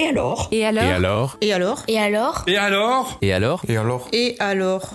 Et 0.00 0.06
alors 0.06 0.48
Et 0.50 0.64
alors 0.64 0.86
Et 0.88 0.94
alors 0.94 1.36
Et 1.42 1.52
alors 1.52 1.84
Et 1.86 1.98
alors 1.98 2.44
Et 2.46 2.56
alors 2.56 3.18
Et 3.20 3.32
alors 3.34 3.64
Et 3.68 3.76
alors 3.76 4.08
Et 4.14 4.36
alors 4.38 4.94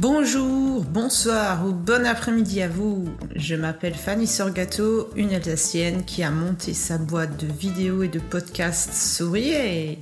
Bonjour, 0.00 0.82
bonsoir 0.82 1.64
ou 1.64 1.72
bon 1.72 2.04
après-midi 2.04 2.62
à 2.62 2.68
vous. 2.68 3.04
Je 3.36 3.54
m'appelle 3.54 3.94
Fanny 3.94 4.26
Sorgato, 4.26 5.08
une 5.14 5.32
Alsacienne 5.32 6.04
qui 6.04 6.24
a 6.24 6.32
monté 6.32 6.74
sa 6.74 6.98
boîte 6.98 7.36
de 7.36 7.46
vidéos 7.46 8.02
et 8.02 8.08
de 8.08 8.18
podcasts 8.18 8.92
Souriez 8.92 10.00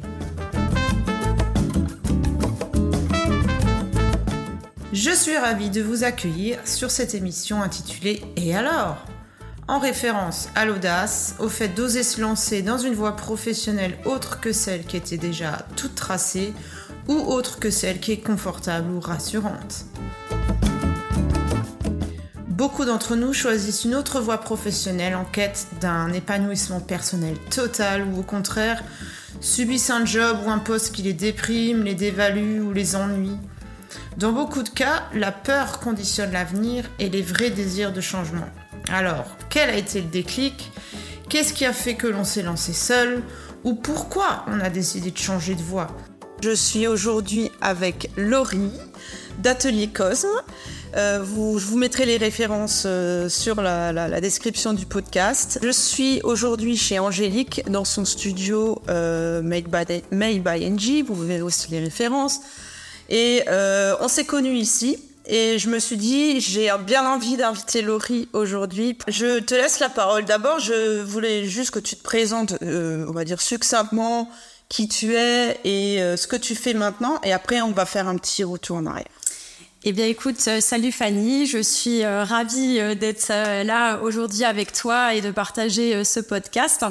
Je 4.94 5.10
suis 5.10 5.36
ravie 5.36 5.68
de 5.68 5.82
vous 5.82 6.04
accueillir 6.04 6.58
sur 6.64 6.90
cette 6.90 7.14
émission 7.14 7.60
intitulée 7.60 8.22
Et 8.38 8.56
alors 8.56 8.96
en 9.70 9.78
référence 9.78 10.48
à 10.56 10.64
l'audace, 10.64 11.36
au 11.38 11.48
fait 11.48 11.68
d'oser 11.68 12.02
se 12.02 12.20
lancer 12.20 12.60
dans 12.60 12.76
une 12.76 12.94
voie 12.94 13.14
professionnelle 13.14 13.96
autre 14.04 14.40
que 14.40 14.52
celle 14.52 14.82
qui 14.82 14.96
était 14.96 15.16
déjà 15.16 15.64
toute 15.76 15.94
tracée 15.94 16.52
ou 17.06 17.14
autre 17.14 17.60
que 17.60 17.70
celle 17.70 18.00
qui 18.00 18.10
est 18.10 18.20
confortable 18.20 18.90
ou 18.90 18.98
rassurante. 18.98 19.84
Beaucoup 22.48 22.84
d'entre 22.84 23.14
nous 23.14 23.32
choisissent 23.32 23.84
une 23.84 23.94
autre 23.94 24.20
voie 24.20 24.38
professionnelle 24.38 25.14
en 25.14 25.24
quête 25.24 25.68
d'un 25.80 26.12
épanouissement 26.12 26.80
personnel 26.80 27.36
total 27.48 28.02
ou 28.02 28.18
au 28.18 28.24
contraire 28.24 28.82
subissent 29.40 29.90
un 29.90 30.04
job 30.04 30.38
ou 30.44 30.50
un 30.50 30.58
poste 30.58 30.92
qui 30.92 31.02
les 31.02 31.12
déprime, 31.12 31.84
les 31.84 31.94
dévalue 31.94 32.60
ou 32.60 32.72
les 32.72 32.96
ennuie. 32.96 33.38
Dans 34.16 34.32
beaucoup 34.32 34.64
de 34.64 34.68
cas, 34.68 35.04
la 35.14 35.30
peur 35.30 35.78
conditionne 35.78 36.32
l'avenir 36.32 36.90
et 36.98 37.08
les 37.08 37.22
vrais 37.22 37.50
désirs 37.50 37.92
de 37.92 38.00
changement. 38.00 38.48
Alors, 38.92 39.26
quel 39.48 39.70
a 39.70 39.76
été 39.76 40.00
le 40.00 40.08
déclic? 40.08 40.72
Qu'est-ce 41.28 41.52
qui 41.52 41.64
a 41.64 41.72
fait 41.72 41.94
que 41.94 42.08
l'on 42.08 42.24
s'est 42.24 42.42
lancé 42.42 42.72
seul? 42.72 43.22
Ou 43.62 43.74
pourquoi 43.74 44.44
on 44.48 44.58
a 44.58 44.68
décidé 44.68 45.12
de 45.12 45.18
changer 45.18 45.54
de 45.54 45.62
voie? 45.62 45.86
Je 46.42 46.50
suis 46.50 46.88
aujourd'hui 46.88 47.52
avec 47.60 48.10
Laurie 48.16 48.72
d'Atelier 49.38 49.88
Cosme. 49.88 50.28
Euh, 50.96 51.18
je 51.24 51.66
vous 51.66 51.78
mettrai 51.78 52.04
les 52.04 52.16
références 52.16 52.82
euh, 52.84 53.28
sur 53.28 53.62
la, 53.62 54.20
description 54.20 54.72
du 54.72 54.86
podcast. 54.86 55.60
Je 55.62 55.70
suis 55.70 56.20
aujourd'hui 56.24 56.76
chez 56.76 56.98
Angélique 56.98 57.62
dans 57.70 57.84
son 57.84 58.04
studio 58.04 58.82
euh, 58.88 59.40
Made, 59.40 59.68
by, 59.68 60.02
Made 60.10 60.42
by 60.42 60.68
NG. 60.68 61.04
Vous 61.06 61.14
verrez 61.14 61.42
aussi 61.42 61.70
les 61.70 61.78
références. 61.78 62.40
Et 63.08 63.42
on 64.00 64.08
s'est 64.08 64.24
connus 64.24 64.56
ici. 64.56 64.98
Et 65.32 65.60
je 65.60 65.70
me 65.70 65.78
suis 65.78 65.96
dit, 65.96 66.40
j'ai 66.40 66.72
bien 66.84 67.08
envie 67.08 67.36
d'inviter 67.36 67.82
Laurie 67.82 68.28
aujourd'hui. 68.32 68.98
Je 69.06 69.38
te 69.38 69.54
laisse 69.54 69.78
la 69.78 69.88
parole. 69.88 70.24
D'abord, 70.24 70.58
je 70.58 71.02
voulais 71.02 71.44
juste 71.44 71.70
que 71.70 71.78
tu 71.78 71.94
te 71.94 72.02
présentes, 72.02 72.54
euh, 72.62 73.06
on 73.08 73.12
va 73.12 73.22
dire 73.22 73.40
succinctement, 73.40 74.28
qui 74.68 74.88
tu 74.88 75.14
es 75.14 75.60
et 75.62 76.02
euh, 76.02 76.16
ce 76.16 76.26
que 76.26 76.34
tu 76.34 76.56
fais 76.56 76.74
maintenant. 76.74 77.20
Et 77.22 77.32
après, 77.32 77.60
on 77.60 77.70
va 77.70 77.86
faire 77.86 78.08
un 78.08 78.16
petit 78.16 78.42
retour 78.42 78.78
en 78.78 78.86
arrière. 78.86 79.06
Eh 79.82 79.92
bien, 79.92 80.04
écoute, 80.04 80.36
euh, 80.46 80.60
salut 80.60 80.92
Fanny. 80.92 81.46
Je 81.46 81.56
suis 81.62 82.04
euh, 82.04 82.22
ravie 82.22 82.78
euh, 82.78 82.94
d'être 82.94 83.28
euh, 83.30 83.64
là 83.64 83.98
aujourd'hui 84.02 84.44
avec 84.44 84.74
toi 84.74 85.14
et 85.14 85.22
de 85.22 85.30
partager 85.30 85.94
euh, 85.94 86.04
ce 86.04 86.20
podcast. 86.20 86.84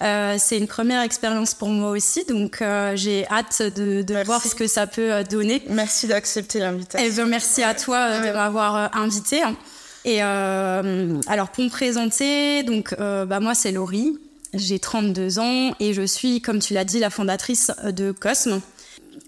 Euh, 0.00 0.36
c'est 0.38 0.56
une 0.56 0.68
première 0.68 1.02
expérience 1.02 1.54
pour 1.54 1.70
moi 1.70 1.90
aussi, 1.90 2.24
donc 2.24 2.62
j'ai 2.94 3.26
hâte 3.26 3.62
de, 3.62 4.02
de 4.02 4.24
voir 4.24 4.40
ce 4.40 4.54
que 4.54 4.68
ça 4.68 4.86
peut 4.86 5.24
donner. 5.28 5.60
Merci 5.68 6.06
d'accepter 6.06 6.60
l'invitation. 6.60 7.04
Eh 7.04 7.12
bien, 7.12 7.26
merci 7.26 7.64
à 7.64 7.74
toi 7.74 8.20
de 8.20 8.32
m'avoir 8.32 8.96
invité. 8.96 9.42
Et 10.04 10.20
alors, 10.22 11.48
pour 11.48 11.64
me 11.64 11.68
présenter, 11.68 12.62
donc, 12.62 12.94
bah, 12.96 13.40
moi, 13.40 13.56
c'est 13.56 13.72
Laurie. 13.72 14.18
J'ai 14.54 14.78
32 14.78 15.38
ans 15.40 15.74
et 15.80 15.92
je 15.92 16.02
suis, 16.02 16.40
comme 16.40 16.60
tu 16.60 16.74
l'as 16.74 16.84
dit, 16.84 17.00
la 17.00 17.10
fondatrice 17.10 17.72
de 17.84 18.12
Cosme 18.12 18.60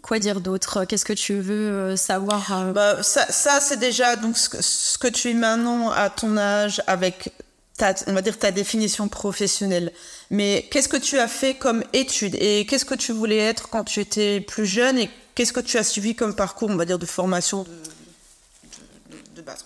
quoi 0.02 0.18
dire 0.18 0.40
d'autre? 0.40 0.84
Qu'est-ce 0.84 1.04
que 1.04 1.12
tu 1.12 1.40
veux 1.40 1.96
savoir 1.96 2.72
bah, 2.72 3.02
Ça, 3.02 3.60
c'est 3.60 3.78
déjà 3.78 4.16
donc 4.16 4.36
ce 4.36 4.98
que, 4.98 5.08
tu 5.08 5.30
es 5.30 5.34
maintenant 5.34 5.90
à 5.90 6.10
ton 6.10 6.36
âge 6.36 6.82
avec 6.86 7.32
ta, 7.76 7.94
on 8.06 8.12
va 8.12 8.22
dire 8.22 8.38
ta 8.38 8.50
définition 8.50 9.08
professionnelle. 9.08 9.92
Mais 10.30 10.68
qu'est-ce 10.70 10.88
que 10.88 10.96
tu 10.96 11.18
as 11.18 11.28
fait 11.28 11.54
comme 11.54 11.82
étude? 11.92 12.36
Et 12.40 12.66
qu'est-ce 12.66 12.84
que 12.84 12.94
tu 12.94 13.12
voulais 13.12 13.38
être 13.38 13.70
quand 13.70 13.84
tu 13.84 14.00
étais 14.00 14.40
plus 14.40 14.66
jeune? 14.66 14.98
Et 14.98 15.10
qu'est-ce 15.34 15.52
que 15.52 15.60
tu 15.60 15.78
as 15.78 15.84
suivi 15.84 16.14
comme 16.14 16.34
parcours, 16.34 16.68
on 16.68 16.76
va 16.76 16.84
dire, 16.84 16.98
de 16.98 17.06
formation 17.06 17.62
de, 17.62 19.16
de, 19.36 19.42
base. 19.42 19.64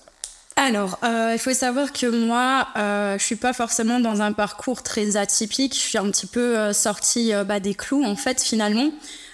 Alors, 0.62 1.00
euh, 1.02 1.32
il 1.34 1.40
faut 1.40 1.52
savoir 1.52 1.92
que 1.92 2.06
moi, 2.06 2.68
euh, 2.76 3.18
je 3.18 3.24
suis 3.24 3.34
pas 3.34 3.52
forcément 3.52 3.98
dans 3.98 4.22
un 4.22 4.32
parcours 4.32 4.84
très 4.84 5.16
atypique. 5.16 5.74
Je 5.74 5.80
suis 5.80 5.98
un 5.98 6.08
petit 6.08 6.26
peu 6.26 6.56
euh, 6.56 6.72
sortie 6.72 7.32
bah, 7.46 7.58
des 7.58 7.74
clous, 7.74 8.04
en 8.04 8.14
fait, 8.14 8.40
finalement. 8.40 8.90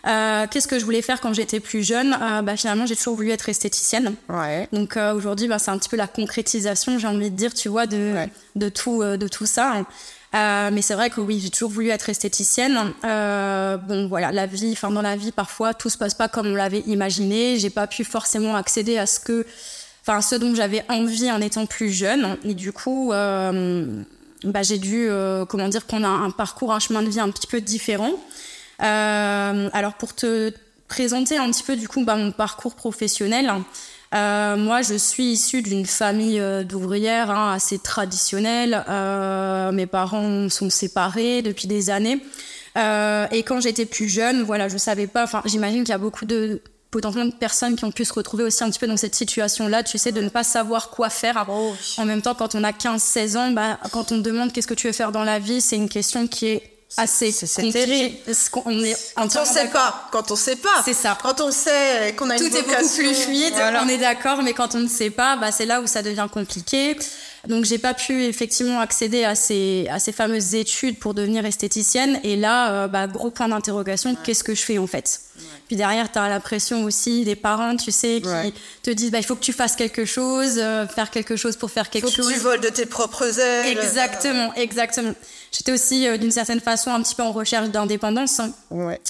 Euh, 0.07 0.47
Qu'est-ce 0.51 0.67
que 0.67 0.79
je 0.79 0.85
voulais 0.87 1.03
faire 1.03 1.21
quand 1.21 1.35
j'étais 1.35 1.61
plus 1.61 1.87
jeune? 1.87 2.17
Euh, 2.21 2.41
bah, 2.41 2.57
Finalement, 2.57 2.87
j'ai 2.87 2.97
toujours 2.97 3.15
voulu 3.15 3.31
être 3.31 3.47
esthéticienne. 3.51 4.15
Ouais. 4.31 4.69
Donc 4.73 4.97
euh, 4.97 5.13
aujourd'hui, 5.13 5.49
bah, 5.49 5.59
c'est 5.59 5.71
un 5.71 5.79
petit 5.79 5.91
peu 5.91 5.97
la 5.97 6.07
concrétisation, 6.07 6.99
j'ai 6.99 7.07
envie 7.09 7.31
de 7.31 7.37
dire, 7.37 7.53
tu 7.53 7.69
vois, 7.69 7.87
de, 7.87 8.15
ouais. 8.15 8.31
de, 8.57 8.71
tout, 8.71 9.03
de 9.03 9.29
tout 9.29 9.45
ça. 9.45 9.85
mais 10.33 10.81
c'est 10.81 10.95
vrai 10.95 11.11
que 11.11 11.21
oui, 11.21 11.41
j'ai 11.43 11.51
toujours 11.51 11.71
voulu 11.71 11.91
être 11.91 12.09
esthéticienne. 12.09 12.95
bon, 13.03 14.09
voilà, 14.09 14.33
la 14.33 14.47
vie, 14.47 14.71
enfin 14.73 14.91
dans 14.91 15.03
la 15.03 15.17
vie, 15.17 15.33
parfois, 15.33 15.75
tout 15.75 15.91
se 15.91 15.99
passe 15.99 16.15
pas 16.15 16.29
comme 16.29 16.47
on 16.47 16.55
l'avait 16.55 16.85
imaginé. 16.87 17.59
J'ai 17.59 17.71
pas 17.71 17.87
pu 17.87 18.05
forcément 18.05 18.57
accéder 18.57 18.97
à 18.97 19.07
ce 19.07 19.21
que 19.21 19.47
enfin 20.09 20.23
ce 20.23 20.35
dont 20.35 20.55
j'avais 20.55 20.85
envie 20.89 21.31
en 21.31 21.41
étant 21.41 21.67
plus 21.67 21.91
jeune. 21.91 22.37
Et 22.45 22.55
du 22.55 22.73
coup 22.73 23.13
euh, 23.13 24.03
bah, 24.45 24.63
j'ai 24.63 24.79
dû 24.79 25.07
euh, 25.09 25.45
comment 25.45 25.69
dire 25.69 25.85
prendre 25.85 26.07
un, 26.07 26.25
un, 26.25 26.31
parcours 26.31 26.73
un 26.73 26.79
chemin 26.79 27.03
de 27.03 27.09
vie 27.09 27.21
un 27.21 27.31
petit 27.31 27.47
peu 27.47 27.61
différent. 27.61 28.13
Euh, 28.83 29.69
alors 29.73 29.95
pour 29.95 30.15
te 30.15 30.53
présenter 30.89 31.37
un 31.37 31.51
petit 31.51 31.63
peu 31.63 31.77
du 31.77 31.89
coup 31.89 32.05
bah, 32.05 32.17
mon 32.17 32.33
parcours 32.33 32.75
professionnel 32.75 33.53
moi 34.11 34.81
je 34.81 34.95
suis 34.97 35.33
issue 35.33 35.61
d'une 35.61 35.85
famille 35.85 36.43
d'ouvrières 36.65 37.31
hein, 37.31 37.53
assez 37.53 37.79
traditionnelle. 37.79 38.83
Mes 39.75 39.87
parents 39.87 40.49
sont 40.49 40.71
séparés 40.71 41.43
depuis 41.43 41.69
des 41.69 41.91
années. 41.91 42.23
Et 42.75 43.43
quand 43.43 43.61
j'étais 43.61 43.85
plus 43.85 44.09
jeune 44.09 44.45
voilà 44.45 44.69
je 44.69 44.79
savais 44.79 45.07
pas 45.07 45.25
enfin 45.25 45.43
j'imagine 45.45 45.81
qu'il 45.81 45.91
y 45.91 45.95
a 45.95 45.99
beaucoup 45.99 46.25
de 46.25 46.63
potentiellement 46.91 47.31
de 47.31 47.35
personnes 47.35 47.77
qui 47.77 47.85
ont 47.85 47.91
pu 47.91 48.05
se 48.05 48.13
retrouver 48.13 48.45
aussi 48.45 48.65
un 48.65 48.71
petit 48.71 48.79
peu 48.79 48.87
dans 48.87 48.97
cette 48.97 49.15
situation-là, 49.15 49.83
tu 49.83 49.99
sais, 49.99 50.13
de 50.13 50.21
ne 50.21 50.29
pas 50.29 50.45
savoir 50.45 50.91
quoi 50.91 51.11
faire. 51.11 51.45
Oh. 51.49 51.75
En 51.99 52.05
même 52.05 52.23
temps, 52.23 52.35
quand 52.35 52.55
on 52.55 52.65
a 52.65 52.73
15-16 52.73 53.37
ans, 53.37 53.51
bah, 53.51 53.79
quand 53.93 54.13
on 54.13 54.19
demande 54.19 54.53
qu'est-ce 54.53 54.67
que 54.67 54.75
tu 54.75 54.87
veux 54.87 54.93
faire 54.93 55.13
dans 55.13 55.25
la 55.25 55.39
vie, 55.39 55.61
c'est 55.61 55.77
une 55.77 55.89
question 55.89 56.27
qui 56.27 56.47
est 56.47 56.79
assez 56.97 57.31
c'est 57.33 57.71
terrible. 57.71 58.17
On 58.65 58.83
est 58.83 58.97
quand 59.15 59.37
on 59.37 59.45
sait 59.45 59.69
pas 59.69 60.09
quand 60.11 60.31
on 60.31 60.37
sait 60.37 60.57
pas. 60.57 60.83
C'est 60.85 60.95
ça. 60.95 61.19
Quand 61.21 61.41
on 61.41 61.51
sait 61.51 62.15
qu'on 62.17 62.31
a 62.31 62.39
tout 62.39 62.47
une 62.47 62.57
est 62.57 62.63
beaucoup 62.63 62.89
plus 62.97 63.15
fluide 63.15 63.53
voilà. 63.53 63.83
on 63.85 63.89
est 63.89 63.99
d'accord 63.99 64.43
mais 64.43 64.55
quand 64.55 64.75
on 64.75 64.81
ne 64.81 64.89
sait 64.89 65.11
pas 65.11 65.37
bah, 65.37 65.53
c'est 65.53 65.67
là 65.67 65.83
où 65.83 65.87
ça 65.87 66.03
devient 66.03 66.27
compliqué. 66.33 66.97
Donc 67.47 67.65
j'ai 67.67 67.79
pas 67.79 67.95
pu 67.95 68.25
effectivement 68.25 68.81
accéder 68.81 69.25
à 69.25 69.35
ces 69.35 69.87
à 69.91 69.99
ces 69.99 70.13
fameuses 70.13 70.55
études 70.55 70.99
pour 70.99 71.13
devenir 71.13 71.45
esthéticienne. 71.45 72.21
Et 72.25 72.37
là 72.37 72.73
euh, 72.73 72.89
bah, 72.89 73.07
gros 73.07 73.31
point 73.31 73.49
d'interrogation 73.49 74.17
qu'est-ce 74.25 74.43
que 74.43 74.55
je 74.55 74.63
fais 74.63 74.79
en 74.79 74.87
fait? 74.87 75.21
Puis 75.67 75.77
derrière 75.77 76.11
tu 76.11 76.19
as 76.19 76.29
la 76.29 76.41
pression 76.41 76.85
aussi 76.85 77.25
des 77.25 77.37
parents 77.37 77.77
tu 77.77 77.93
sais 77.93 78.21
qui 78.21 78.29
ouais. 78.29 78.53
te 78.83 78.91
disent 78.91 79.11
bah 79.11 79.19
il 79.19 79.25
faut 79.25 79.35
que 79.35 79.45
tu 79.45 79.53
fasses 79.53 79.77
quelque 79.77 80.05
chose 80.05 80.59
euh, 80.59 80.87
faire 80.87 81.11
quelque 81.11 81.37
chose 81.37 81.57
pour 81.57 81.71
faire 81.71 81.91
quelque 81.91 82.09
faut 82.09 82.15
chose 82.15 82.29
que 82.29 82.35
tu 82.35 82.41
voles 82.41 82.61
de 82.61 82.69
tes 82.69 82.87
propres 82.87 83.39
ailes 83.39 83.79
exactement 83.79 84.53
exactement 84.55 85.15
j'étais 85.53 85.73
aussi 85.73 86.07
euh, 86.07 86.17
d'une 86.17 86.31
certaine 86.31 86.61
façon 86.61 86.91
un 86.91 87.03
petit 87.03 87.15
peu 87.15 87.23
en 87.23 87.33
recherche 87.33 87.69
d'indépendance 87.69 88.41
hein. 88.41 88.53
ouais. 88.71 89.01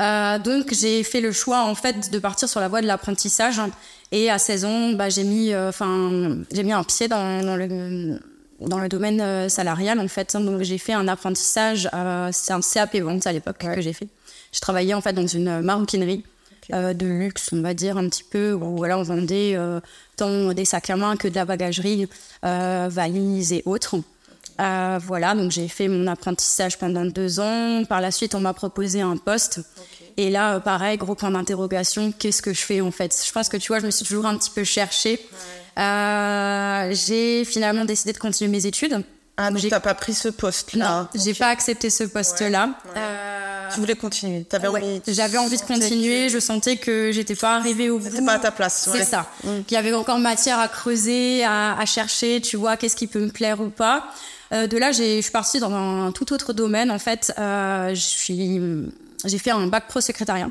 Euh, 0.00 0.38
donc 0.38 0.72
j'ai 0.72 1.04
fait 1.04 1.20
le 1.20 1.30
choix 1.30 1.62
en 1.62 1.74
fait 1.74 2.10
de 2.10 2.18
partir 2.18 2.48
sur 2.48 2.60
la 2.60 2.68
voie 2.68 2.80
de 2.80 2.86
l'apprentissage 2.86 3.60
et 4.10 4.30
à 4.30 4.38
16 4.38 4.64
ans 4.64 4.90
bah, 4.92 5.08
j'ai 5.08 5.22
mis 5.24 5.52
j'ai 6.50 6.62
mis 6.64 6.72
un 6.72 6.84
pied 6.84 7.06
dans, 7.06 7.44
dans, 7.44 7.56
le 7.56 8.18
dans 8.60 8.78
le 8.78 8.88
domaine 8.88 9.48
salarial 9.48 10.00
en 10.00 10.08
fait 10.08 10.36
donc 10.36 10.62
j'ai 10.62 10.78
fait 10.78 10.94
un 10.94 11.06
apprentissage 11.06 11.88
c'est 12.32 12.52
un 12.52 12.60
CAP 12.60 12.96
vente 12.96 13.26
à 13.26 13.32
l'époque 13.32 13.62
ouais. 13.62 13.76
que 13.76 13.80
j'ai 13.80 13.92
fait 13.92 14.08
je 14.54 14.60
travaillais 14.60 14.94
en 14.94 15.00
fait 15.00 15.12
dans 15.12 15.26
une 15.26 15.60
maroquinerie 15.60 16.24
okay. 16.62 16.74
euh, 16.74 16.94
de 16.94 17.06
luxe 17.06 17.50
on 17.52 17.60
va 17.60 17.74
dire 17.74 17.98
un 17.98 18.08
petit 18.08 18.24
peu 18.24 18.52
où 18.52 18.76
voilà 18.76 18.98
on 18.98 19.02
vendait 19.02 19.58
tant 20.16 20.52
des 20.52 20.64
sacs 20.64 20.88
à 20.90 20.96
main 20.96 21.16
que 21.16 21.28
de 21.28 21.34
la 21.34 21.44
bagagerie 21.44 22.08
valises 22.42 23.52
et 23.52 23.62
autres 23.66 23.96
euh, 24.60 25.00
voilà, 25.02 25.34
donc 25.34 25.50
j'ai 25.50 25.68
fait 25.68 25.88
mon 25.88 26.06
apprentissage 26.06 26.78
pendant 26.78 27.04
deux 27.04 27.40
ans. 27.40 27.84
Par 27.88 28.00
la 28.00 28.10
suite, 28.10 28.34
on 28.34 28.40
m'a 28.40 28.54
proposé 28.54 29.00
un 29.00 29.16
poste. 29.16 29.58
Okay. 29.58 30.12
Et 30.16 30.30
là, 30.30 30.54
euh, 30.54 30.60
pareil, 30.60 30.96
gros 30.96 31.14
point 31.14 31.30
d'interrogation, 31.30 32.12
qu'est-ce 32.12 32.40
que 32.40 32.52
je 32.52 32.60
fais 32.60 32.80
en 32.80 32.90
fait? 32.90 33.20
Je 33.26 33.32
pense 33.32 33.48
que 33.48 33.56
tu 33.56 33.68
vois, 33.68 33.80
je 33.80 33.86
me 33.86 33.90
suis 33.90 34.04
toujours 34.04 34.26
un 34.26 34.36
petit 34.36 34.50
peu 34.50 34.64
cherchée. 34.64 35.20
Ouais. 35.76 35.82
Euh, 35.82 36.94
j'ai 36.94 37.44
finalement 37.44 37.84
décidé 37.84 38.12
de 38.12 38.18
continuer 38.18 38.50
mes 38.50 38.66
études. 38.66 39.02
Ah, 39.36 39.50
donc 39.50 39.68
t'as 39.68 39.80
pas 39.80 39.94
pris 39.94 40.14
ce 40.14 40.28
poste-là 40.28 41.08
Non, 41.12 41.20
j'ai 41.20 41.34
pas 41.34 41.48
accepté 41.48 41.90
ce 41.90 42.04
poste-là. 42.04 42.66
Ouais. 42.66 42.90
Ouais. 42.90 42.98
Euh... 42.98 43.53
Tu 43.72 43.80
voulais 43.80 43.94
continuer 43.94 44.46
ouais. 44.52 44.68
envie... 44.68 45.00
J'avais 45.06 45.38
envie 45.38 45.56
de 45.56 45.62
continuer. 45.62 46.26
Que... 46.26 46.32
Je 46.32 46.38
sentais 46.38 46.76
que 46.76 47.12
j'étais 47.12 47.34
pas 47.34 47.56
arrivée 47.56 47.90
au 47.90 47.98
bout. 47.98 48.24
Pas 48.24 48.34
à 48.34 48.38
ta 48.38 48.50
place. 48.50 48.88
C'est 48.92 49.04
ça. 49.04 49.30
Mm. 49.44 49.62
Qu'il 49.66 49.74
y 49.74 49.78
avait 49.78 49.92
encore 49.92 50.18
matière 50.18 50.58
à 50.58 50.68
creuser, 50.68 51.44
à, 51.44 51.78
à 51.78 51.86
chercher. 51.86 52.40
Tu 52.40 52.56
vois, 52.56 52.76
qu'est-ce 52.76 52.96
qui 52.96 53.06
peut 53.06 53.20
me 53.20 53.30
plaire 53.30 53.60
ou 53.60 53.68
pas. 53.68 54.04
de 54.50 54.76
là, 54.76 54.92
je 54.92 55.20
suis 55.20 55.30
partie 55.30 55.60
dans 55.60 55.72
un, 55.72 56.12
tout 56.12 56.32
autre 56.32 56.52
domaine. 56.52 56.90
En 56.90 56.98
fait, 56.98 57.32
j'ai 57.94 59.38
fait 59.38 59.50
un 59.50 59.66
bac 59.66 59.86
pro 59.88 60.00
secrétariat. 60.00 60.48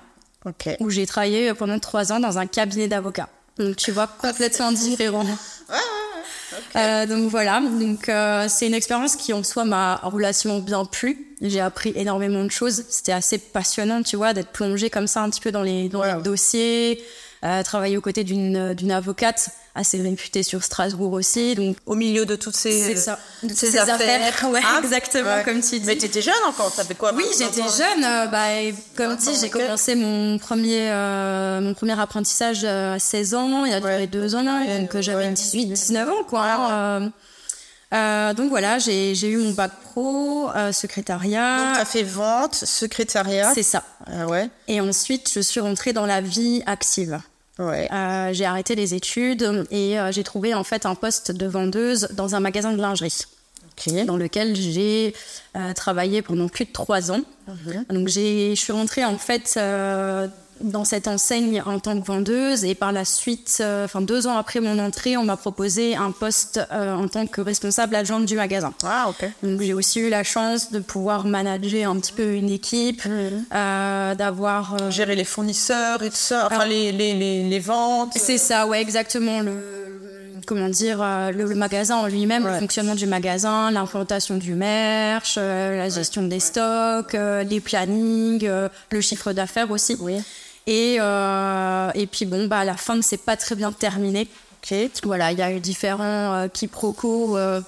Où 0.79 0.89
j'ai 0.89 1.05
travaillé 1.05 1.53
pendant 1.53 1.79
trois 1.79 2.11
ans 2.11 2.19
dans 2.19 2.37
un 2.37 2.47
cabinet 2.47 2.87
d'avocats. 2.87 3.29
Donc, 3.57 3.75
tu 3.75 3.91
vois, 3.91 4.07
complètement 4.07 4.71
différent. 4.71 5.25
Ouais, 5.69 5.77
euh, 6.75 7.05
donc 7.05 7.29
voilà, 7.29 7.61
donc 7.61 8.09
euh, 8.09 8.47
c'est 8.49 8.67
une 8.67 8.73
expérience 8.73 9.15
qui 9.15 9.33
en 9.33 9.43
soi 9.43 9.65
m'a 9.65 9.97
relativement 9.97 10.59
bien 10.59 10.85
plu. 10.85 11.27
J'ai 11.41 11.59
appris 11.59 11.91
énormément 11.95 12.43
de 12.43 12.51
choses. 12.51 12.83
C'était 12.89 13.11
assez 13.11 13.37
passionnant, 13.37 14.01
tu 14.01 14.15
vois, 14.15 14.33
d'être 14.33 14.51
plongé 14.51 14.89
comme 14.89 15.07
ça 15.07 15.21
un 15.21 15.29
petit 15.29 15.41
peu 15.41 15.51
dans 15.51 15.63
les, 15.63 15.89
dans 15.89 16.03
les 16.03 16.21
dossiers, 16.21 17.03
euh, 17.43 17.63
travailler 17.63 17.97
aux 17.97 18.01
côtés 18.01 18.23
d'une 18.23 18.73
d'une 18.73 18.91
avocate 18.91 19.49
assez 19.75 20.01
réputée 20.01 20.43
sur 20.43 20.63
Strasbourg 20.63 21.13
aussi. 21.13 21.55
Donc 21.55 21.77
au 21.85 21.95
milieu 21.95 22.25
de 22.25 22.35
toutes 22.35 22.55
ces, 22.55 22.95
ça, 22.95 23.19
de 23.41 23.53
ces, 23.53 23.77
affaires, 23.77 24.33
ouais, 24.49 24.61
ah, 24.63 24.79
exactement 24.83 25.43
comme 25.43 25.61
tu 25.61 25.79
dis. 25.79 25.85
Mais 25.85 25.97
t'étais 25.97 26.21
jeune 26.21 26.33
encore, 26.47 26.71
fait 26.71 26.95
quoi 26.95 27.13
Oui, 27.13 27.25
j'étais 27.37 27.61
jeune. 27.61 28.03
Euh, 28.03 28.27
bah, 28.27 28.47
comme 28.95 29.17
tu 29.17 29.31
dis, 29.31 29.39
j'ai 29.41 29.49
commencé 29.49 29.95
mon 29.95 30.37
premier 30.37 30.89
euh, 30.89 31.61
mon 31.61 31.73
premier 31.73 31.99
apprentissage 31.99 32.63
à 32.65 32.99
16 32.99 33.35
ans. 33.35 33.65
Il 33.65 33.71
y 33.71 33.75
a 33.75 33.79
duré 33.79 34.07
deux 34.07 34.35
ans, 34.35 34.43
donc 34.43 34.99
j'avais 35.01 35.29
18, 35.29 35.67
19 35.67 36.09
ans 36.09 36.23
quoi. 36.27 37.11
Euh, 37.93 38.33
donc 38.33 38.49
voilà, 38.49 38.79
j'ai 38.79 39.13
eu 39.13 39.37
mon 39.37 39.51
bac 39.51 39.71
pro, 39.83 40.49
euh, 40.55 40.71
secrétariat. 40.71 41.73
Donc 41.73 41.77
as 41.77 41.85
fait 41.85 42.03
vente, 42.03 42.55
secrétariat. 42.55 43.53
C'est 43.53 43.63
ça. 43.63 43.83
Ah 44.07 44.25
ouais. 44.25 44.49
Et 44.67 44.81
ensuite, 44.81 45.31
je 45.33 45.39
suis 45.39 45.59
rentrée 45.59 45.93
dans 45.93 46.07
la 46.07 46.19
vie 46.19 46.63
active. 46.65 47.19
Ouais. 47.59 47.87
Euh, 47.91 48.33
j'ai 48.33 48.45
arrêté 48.45 48.75
les 48.75 48.93
études 48.93 49.65
et 49.69 49.99
euh, 49.99 50.11
j'ai 50.11 50.23
trouvé 50.23 50.53
en 50.53 50.63
fait 50.63 50.85
un 50.85 50.95
poste 50.95 51.31
de 51.31 51.45
vendeuse 51.45 52.09
dans 52.13 52.35
un 52.35 52.39
magasin 52.39 52.73
de 52.73 52.81
lingerie. 52.81 53.19
Okay. 53.77 54.05
Dans 54.05 54.17
lequel 54.17 54.55
j'ai 54.55 55.15
euh, 55.55 55.73
travaillé 55.73 56.21
pendant 56.21 56.47
plus 56.47 56.65
de 56.65 56.71
trois 56.71 57.11
ans. 57.11 57.21
Mhm. 57.47 57.85
Donc 57.89 58.07
je 58.07 58.53
suis 58.55 58.73
rentrée 58.73 59.03
en 59.03 59.17
fait 59.17 59.59
dans 60.63 60.85
cette 60.85 61.07
enseigne 61.07 61.61
en 61.65 61.79
tant 61.79 61.99
que 61.99 62.05
vendeuse 62.05 62.63
et 62.63 62.73
par 62.73 62.91
la 62.91 63.05
suite, 63.05 63.57
euh, 63.59 63.85
enfin 63.85 64.01
deux 64.01 64.27
ans 64.27 64.37
après 64.37 64.59
mon 64.61 64.79
entrée, 64.79 65.17
on 65.17 65.23
m'a 65.23 65.37
proposé 65.37 65.95
un 65.95 66.11
poste 66.11 66.59
euh, 66.71 66.95
en 66.95 67.07
tant 67.07 67.27
que 67.27 67.41
responsable 67.41 67.95
adjointe 67.95 68.25
du 68.25 68.35
magasin. 68.35 68.73
Ah 68.83 69.09
ok. 69.09 69.29
Donc 69.43 69.61
j'ai 69.61 69.73
aussi 69.73 69.99
eu 69.99 70.09
la 70.09 70.23
chance 70.23 70.71
de 70.71 70.79
pouvoir 70.79 71.25
manager 71.25 71.91
un 71.91 71.99
petit 71.99 72.13
peu 72.13 72.33
une 72.33 72.49
équipe, 72.49 73.03
euh, 73.05 74.15
d'avoir 74.15 74.91
gérer 74.91 75.15
les 75.15 75.25
fournisseurs 75.25 76.01
et 76.01 76.09
tout 76.09 76.15
ça, 76.15 76.47
enfin 76.49 76.65
les, 76.65 76.91
les, 76.91 77.13
les, 77.13 77.43
les, 77.43 77.59
ventes. 77.59 78.13
C'est 78.15 78.37
ça, 78.37 78.65
ouais 78.65 78.81
exactement 78.81 79.41
le 79.41 79.51
comment 80.45 80.67
dire 80.67 80.97
le, 80.97 81.55
magasin 81.55 81.95
en 81.95 82.07
lui-même, 82.07 82.45
le 82.45 82.59
fonctionnement 82.59 82.95
du 82.95 83.05
magasin, 83.05 83.71
l'implantation 83.71 84.35
du 84.35 84.55
merch, 84.55 85.37
la 85.37 85.87
gestion 85.87 86.23
des 86.23 86.41
stocks, 86.41 87.13
les 87.13 87.61
plannings, 87.61 88.49
le 88.91 89.01
chiffre 89.01 89.31
d'affaires 89.31 89.71
aussi. 89.71 89.95
Oui. 90.01 90.21
Et, 90.67 90.97
euh, 90.99 91.91
et 91.95 92.07
puis 92.07 92.25
bon, 92.25 92.47
bah, 92.47 92.59
à 92.59 92.65
la 92.65 92.77
fin, 92.77 93.01
c'est 93.01 93.17
pas 93.17 93.37
très 93.37 93.55
bien 93.55 93.71
terminé. 93.71 94.27
Okay. 94.61 94.89
Voilà, 95.03 95.31
il 95.31 95.39
y 95.39 95.41
a 95.41 95.51
eu 95.51 95.59
différents 95.59 96.33
euh, 96.33 96.47
quiproquos. 96.47 97.37
Euh, 97.37 97.61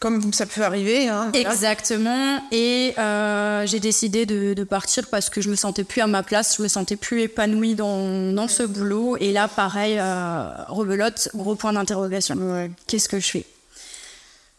comme 0.00 0.32
ça 0.32 0.46
peut 0.46 0.62
arriver. 0.62 1.08
Hein, 1.08 1.30
Exactement. 1.32 2.40
Et 2.52 2.94
euh, 2.98 3.66
j'ai 3.66 3.80
décidé 3.80 4.26
de, 4.26 4.54
de, 4.54 4.64
partir 4.64 5.06
parce 5.08 5.28
que 5.28 5.40
je 5.40 5.50
me 5.50 5.56
sentais 5.56 5.84
plus 5.84 6.00
à 6.00 6.06
ma 6.06 6.22
place, 6.22 6.56
je 6.56 6.62
me 6.62 6.68
sentais 6.68 6.96
plus 6.96 7.22
épanouie 7.22 7.74
dans, 7.74 8.32
dans 8.32 8.48
ce 8.48 8.62
boulot. 8.62 9.16
Et 9.18 9.32
là, 9.32 9.48
pareil, 9.48 9.98
euh, 9.98 10.50
rebelote, 10.68 11.30
gros 11.34 11.56
point 11.56 11.72
d'interrogation. 11.72 12.36
Ouais. 12.36 12.70
Qu'est-ce 12.86 13.08
que 13.08 13.18
je 13.18 13.28
fais? 13.28 13.46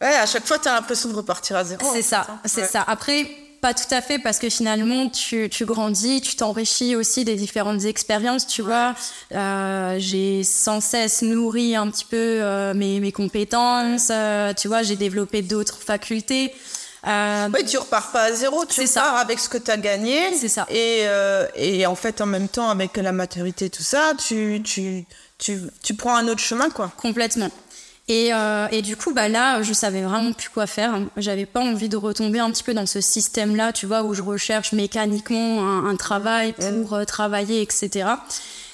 Ouais, 0.00 0.14
à 0.14 0.26
chaque 0.26 0.46
fois, 0.46 0.58
tu 0.58 0.68
as 0.68 0.74
l'impression 0.74 1.10
de 1.10 1.14
repartir 1.14 1.56
à 1.56 1.64
zéro. 1.64 1.86
C'est 1.92 2.02
ça, 2.02 2.26
c'est 2.44 2.66
ça. 2.66 2.84
Après, 2.86 3.26
pas 3.60 3.74
tout 3.74 3.92
à 3.92 4.00
fait, 4.00 4.18
parce 4.18 4.38
que 4.38 4.48
finalement, 4.48 5.08
tu, 5.08 5.48
tu 5.50 5.64
grandis, 5.64 6.20
tu 6.20 6.36
t'enrichis 6.36 6.96
aussi 6.96 7.24
des 7.24 7.36
différentes 7.36 7.84
expériences, 7.84 8.46
tu 8.46 8.62
vois. 8.62 8.94
Euh, 9.32 9.96
j'ai 9.98 10.42
sans 10.44 10.80
cesse 10.80 11.22
nourri 11.22 11.76
un 11.76 11.90
petit 11.90 12.04
peu 12.04 12.16
euh, 12.16 12.72
mes, 12.74 13.00
mes 13.00 13.12
compétences, 13.12 14.08
euh, 14.10 14.54
tu 14.54 14.68
vois, 14.68 14.82
j'ai 14.82 14.96
développé 14.96 15.42
d'autres 15.42 15.78
facultés. 15.78 16.54
Oui, 17.06 17.64
tu 17.66 17.78
repars 17.78 18.12
pas 18.12 18.24
à 18.24 18.32
zéro, 18.32 18.64
tu 18.66 18.80
repars 18.80 18.92
ça. 18.92 19.12
avec 19.16 19.38
ce 19.38 19.48
que 19.48 19.58
tu 19.58 19.70
as 19.70 19.76
gagné. 19.76 20.34
C'est 20.38 20.48
ça. 20.48 20.66
Et, 20.70 21.06
et 21.56 21.86
en 21.86 21.94
fait, 21.94 22.20
en 22.20 22.26
même 22.26 22.48
temps, 22.48 22.68
avec 22.68 22.96
la 22.98 23.12
maturité, 23.12 23.70
tout 23.70 23.82
ça, 23.82 24.12
tu, 24.18 24.60
tu, 24.62 25.06
tu, 25.38 25.60
tu 25.82 25.94
prends 25.94 26.16
un 26.16 26.28
autre 26.28 26.42
chemin, 26.42 26.68
quoi. 26.68 26.92
Complètement. 26.98 27.50
Et, 28.10 28.34
euh, 28.34 28.66
et, 28.72 28.82
du 28.82 28.96
coup, 28.96 29.14
bah 29.14 29.28
là, 29.28 29.62
je 29.62 29.72
savais 29.72 30.02
vraiment 30.02 30.32
plus 30.32 30.48
quoi 30.48 30.66
faire. 30.66 30.98
J'avais 31.16 31.46
pas 31.46 31.60
envie 31.60 31.88
de 31.88 31.96
retomber 31.96 32.40
un 32.40 32.50
petit 32.50 32.64
peu 32.64 32.74
dans 32.74 32.84
ce 32.84 33.00
système-là, 33.00 33.72
tu 33.72 33.86
vois, 33.86 34.02
où 34.02 34.14
je 34.14 34.22
recherche 34.22 34.72
mécaniquement 34.72 35.62
un, 35.62 35.86
un 35.86 35.94
travail 35.94 36.52
pour 36.52 36.94
euh, 36.94 37.04
travailler, 37.04 37.62
etc. 37.62 38.08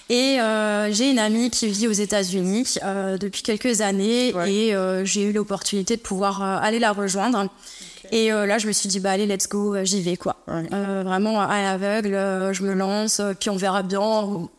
Et 0.08 0.40
euh, 0.40 0.92
j'ai 0.92 1.10
une 1.10 1.18
amie 1.18 1.50
qui 1.50 1.68
vit 1.68 1.88
aux 1.88 1.92
États-Unis 1.92 2.76
euh, 2.84 3.18
depuis 3.18 3.42
quelques 3.42 3.80
années 3.80 4.32
ouais. 4.34 4.52
et 4.52 4.74
euh, 4.74 5.04
j'ai 5.04 5.24
eu 5.24 5.32
l'opportunité 5.32 5.96
de 5.96 6.00
pouvoir 6.00 6.40
aller 6.42 6.78
la 6.78 6.92
rejoindre. 6.92 7.48
Okay. 8.04 8.16
Et 8.16 8.30
là, 8.30 8.56
je 8.58 8.68
me 8.68 8.72
suis 8.72 8.88
dit, 8.88 9.00
bah 9.00 9.10
allez, 9.10 9.26
let's 9.26 9.48
go, 9.48 9.74
j'y 9.82 10.00
vais, 10.00 10.16
quoi. 10.16 10.36
Ouais. 10.46 10.62
vraiment 11.02 11.40
à 11.40 11.60
l'aveugle, 11.60 12.52
je 12.52 12.62
me 12.62 12.72
lance, 12.72 13.20
puis 13.40 13.50
on 13.50 13.56
verra 13.56 13.82
bien 13.82 14.00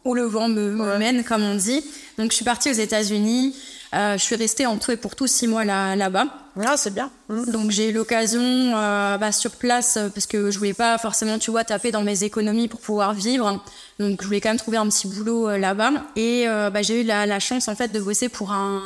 où 0.03 0.13
le 0.13 0.24
vent 0.24 0.50
me, 0.50 0.71
me 0.71 0.97
mène, 0.97 1.24
comme 1.24 1.44
on 1.44 1.56
dit. 1.56 1.81
Donc, 2.18 2.31
je 2.31 2.35
suis 2.35 2.45
partie 2.45 2.69
aux 2.69 2.74
États-Unis. 2.74 3.56
Euh, 3.94 4.18
je 4.18 4.24
suis 4.24 4.36
restée 4.36 4.66
en 4.66 4.78
tout 4.78 4.92
et 4.92 4.98
pour 4.98 5.16
tout 5.16 5.28
six 5.28 5.48
mois 5.48 5.63
là, 5.63 5.95
là-bas. 5.95 6.25
Ah, 6.66 6.78
c'est 6.78 6.94
bien. 6.94 7.10
Mmh. 7.30 7.51
Donc 7.51 7.72
j'ai 7.72 7.89
eu 7.89 7.94
l'occasion 7.94 8.42
euh, 8.42 9.18
bah, 9.18 9.31
sur 9.31 9.51
place 9.51 9.98
euh, 9.98 10.10
parce 10.10 10.25
que 10.25 10.50
je 10.51 10.57
voulais 10.57 10.74
pas 10.74 10.98
forcément, 10.98 11.38
tu 11.38 11.51
vois, 11.51 11.63
taper 11.63 11.92
dans 11.92 12.01
mes 12.01 12.24
économies 12.24 12.68
pour 12.68 12.80
pouvoir 12.80 13.13
vivre. 13.13 13.62
Donc 14.00 14.22
je 14.22 14.25
voulais 14.25 14.42
quand 14.42 14.50
même 14.50 14.57
trouver 14.57 14.78
un 14.78 14.88
petit 14.88 15.07
boulot 15.07 15.50
euh, 15.50 15.57
là-bas. 15.57 15.92
Et 16.16 16.48
euh, 16.48 16.69
bah, 16.69 16.81
j'ai 16.81 17.01
eu 17.01 17.04
la, 17.04 17.25
la, 17.25 17.39
chance 17.39 17.68
en 17.68 17.75
fait 17.75 17.89
de 17.89 18.00
bosser 18.00 18.30
pour 18.30 18.51
un, 18.51 18.81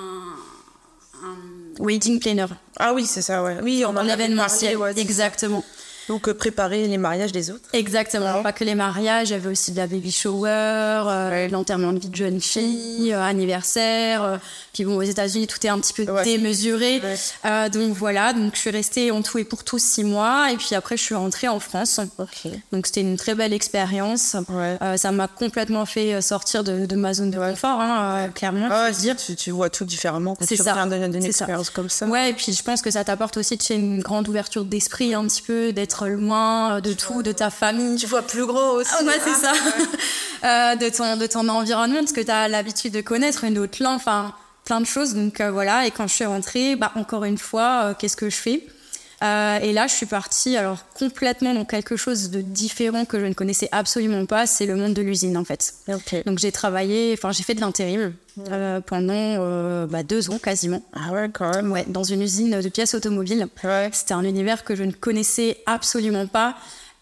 un 1.24 1.84
wedding 1.84 2.20
planner. 2.20 2.48
Ah 2.78 2.94
oui, 2.94 3.06
c'est 3.06 3.22
ça, 3.22 3.44
ouais. 3.44 3.58
Oui, 3.62 3.84
on 3.88 3.96
en 3.96 4.08
événementiel, 4.08 4.78
ouais, 4.78 4.98
exactement. 4.98 5.64
Donc 6.08 6.28
euh, 6.28 6.34
préparer 6.34 6.88
les 6.88 6.98
mariages 6.98 7.32
des 7.32 7.52
autres. 7.52 7.70
Exactement, 7.74 8.38
ouais. 8.38 8.44
pas 8.44 8.54
que 8.54 8.64
les 8.64 8.76
mariages, 8.76 9.30
il 9.30 9.34
y 9.34 9.36
avait 9.36 9.50
aussi 9.50 9.72
de 9.72 9.78
la 9.78 9.88
baby 9.88 10.12
shower, 10.12 10.48
euh, 10.48 11.30
ouais. 11.30 11.48
l'enterrement 11.50 11.94
de 11.94 12.00
vie 12.00 12.10
de 12.10 12.16
jeune 12.16 12.42
fille, 12.42 13.14
euh, 13.14 13.22
anniversaire. 13.22 14.24
Euh, 14.24 14.38
puis 14.74 14.84
bon, 14.86 14.98
aux 14.98 15.04
États-Unis, 15.04 15.48
tout 15.48 15.66
est 15.66 15.70
un 15.70 15.80
petit 15.80 15.94
peu 15.94 16.12
ouais. 16.12 16.24
démesuré. 16.24 17.02
Donc 17.72 17.96
voilà, 17.96 18.34
donc 18.34 18.56
je 18.56 18.60
suis 18.60 18.70
restée 18.70 19.12
en 19.12 19.22
tout 19.22 19.38
et 19.38 19.44
pour 19.44 19.64
tout 19.64 19.80
six 19.80 20.04
mois, 20.04 20.52
et 20.52 20.58
puis 20.58 20.76
après 20.76 20.98
je 20.98 21.04
suis 21.04 21.16
rentrée 21.16 21.48
en 21.48 21.60
France. 21.60 22.00
Okay. 22.18 22.62
Donc 22.72 22.88
c'était 22.88 23.02
une 23.02 23.18
très 23.18 23.36
belle 23.36 23.54
expérience. 23.54 24.36
Ça 24.98 25.12
m'a 25.12 25.28
complètement 25.28 25.86
fait 25.86 26.22
sortir 26.22 26.64
de, 26.64 26.86
de 26.86 26.96
ma 26.96 27.14
zone 27.14 27.32
de 27.32 27.38
confort, 27.38 27.80
hein, 27.80 28.30
clairement. 28.34 28.68
Ah, 28.72 28.92
dire. 28.92 29.16
Tu, 29.16 29.36
tu, 29.36 29.52
vois 29.52 29.70
tout 29.70 29.86
différemment 29.86 30.36
quand 30.36 30.46
tu 30.46 30.58
ça. 30.58 30.74
reviens 30.74 31.10
d'une 31.10 31.24
expérience 31.24 31.68
ça. 31.68 31.74
comme 31.74 31.90
ça. 31.90 32.08
Ouais, 32.08 32.32
et 32.32 32.34
puis 32.34 32.54
je 32.54 32.64
pense 32.64 32.82
que 32.82 32.92
ça 32.92 33.04
t'apporte 33.04 33.38
aussi 33.38 33.56
une 33.70 34.02
grande 34.02 34.28
ouverture 34.28 34.66
d'esprit, 34.66 35.14
un 35.14 35.26
petit 35.26 35.42
peu 35.42 35.74
d'être 35.74 35.91
loin 36.08 36.82
de 36.82 36.94
tout, 36.94 37.24
de 37.24 37.32
ta 37.32 37.50
famille. 37.50 37.98
Tu 37.98 38.08
vois 38.08 38.22
plus 38.22 38.46
gros 38.46 38.80
aussi. 38.80 38.92
Ah, 39.00 39.04
ouais, 39.04 39.20
c'est 39.24 39.34
ça. 39.34 39.54
euh, 40.44 40.76
de, 40.76 40.90
ton, 40.90 41.18
de 41.18 41.28
ton 41.28 41.48
environnement, 41.50 42.00
parce 42.00 42.14
que 42.14 42.22
tu 42.22 42.32
as 42.32 42.48
l'habitude 42.48 42.94
de 42.94 43.02
connaître 43.02 43.44
une 43.44 43.58
autre 43.58 43.82
langue, 43.82 43.96
enfin, 43.96 44.34
plein 44.66 44.82
de 44.82 44.86
choses. 44.86 45.14
Donc 45.14 45.42
euh, 45.42 45.52
voilà, 45.52 45.86
et 45.86 45.92
quand 45.92 46.08
je 46.08 46.14
suis 46.14 46.26
rentrée, 46.26 46.76
bah, 46.76 46.92
encore 46.96 47.26
une 47.26 47.38
fois, 47.38 47.84
euh, 47.84 47.94
qu'est-ce 47.98 48.18
que 48.18 48.30
je 48.30 48.38
fais? 48.38 48.68
Euh, 49.24 49.60
et 49.60 49.72
là, 49.72 49.86
je 49.86 49.94
suis 49.94 50.08
partie 50.08 50.58
alors 50.58 50.84
complètement 50.96 51.54
dans 51.54 51.66
quelque 51.66 51.96
chose 51.96 52.32
de 52.32 52.42
différent 52.42 53.06
que 53.06 53.20
je 53.20 53.26
ne 53.26 53.34
connaissais 53.34 53.70
absolument 53.72 54.26
pas. 54.26 54.48
C'est 54.48 54.66
le 54.66 54.76
monde 54.76 54.94
de 54.94 55.02
l'usine 55.02 55.38
en 55.38 55.44
fait. 55.44 55.76
Okay. 55.88 56.24
Donc 56.26 56.40
j'ai 56.40 56.52
travaillé, 56.52 57.14
enfin 57.14 57.32
j'ai 57.32 57.44
fait 57.44 57.54
de 57.54 57.62
l'intérim 57.62 58.14
euh, 58.50 58.82
pendant 58.82 59.14
euh, 59.14 59.86
bah, 59.86 60.02
deux 60.02 60.32
ans 60.32 60.40
quasiment. 60.40 60.82
Ah 60.94 61.12
ouais, 61.12 61.30
quand 61.32 61.54
même. 61.54 61.72
Ouais, 61.72 61.86
dans 61.88 62.04
une 62.04 62.22
usine 62.22 62.60
de 62.60 62.70
pièces 62.70 62.96
automobiles. 62.96 63.48
Ouais. 63.64 63.90
C'était 63.94 64.16
un 64.16 64.24
univers 64.24 64.64
que 64.64 64.76
je 64.76 64.84
ne 64.84 64.92
connaissais 64.92 65.58
absolument 65.68 66.26
pas. 66.26 66.56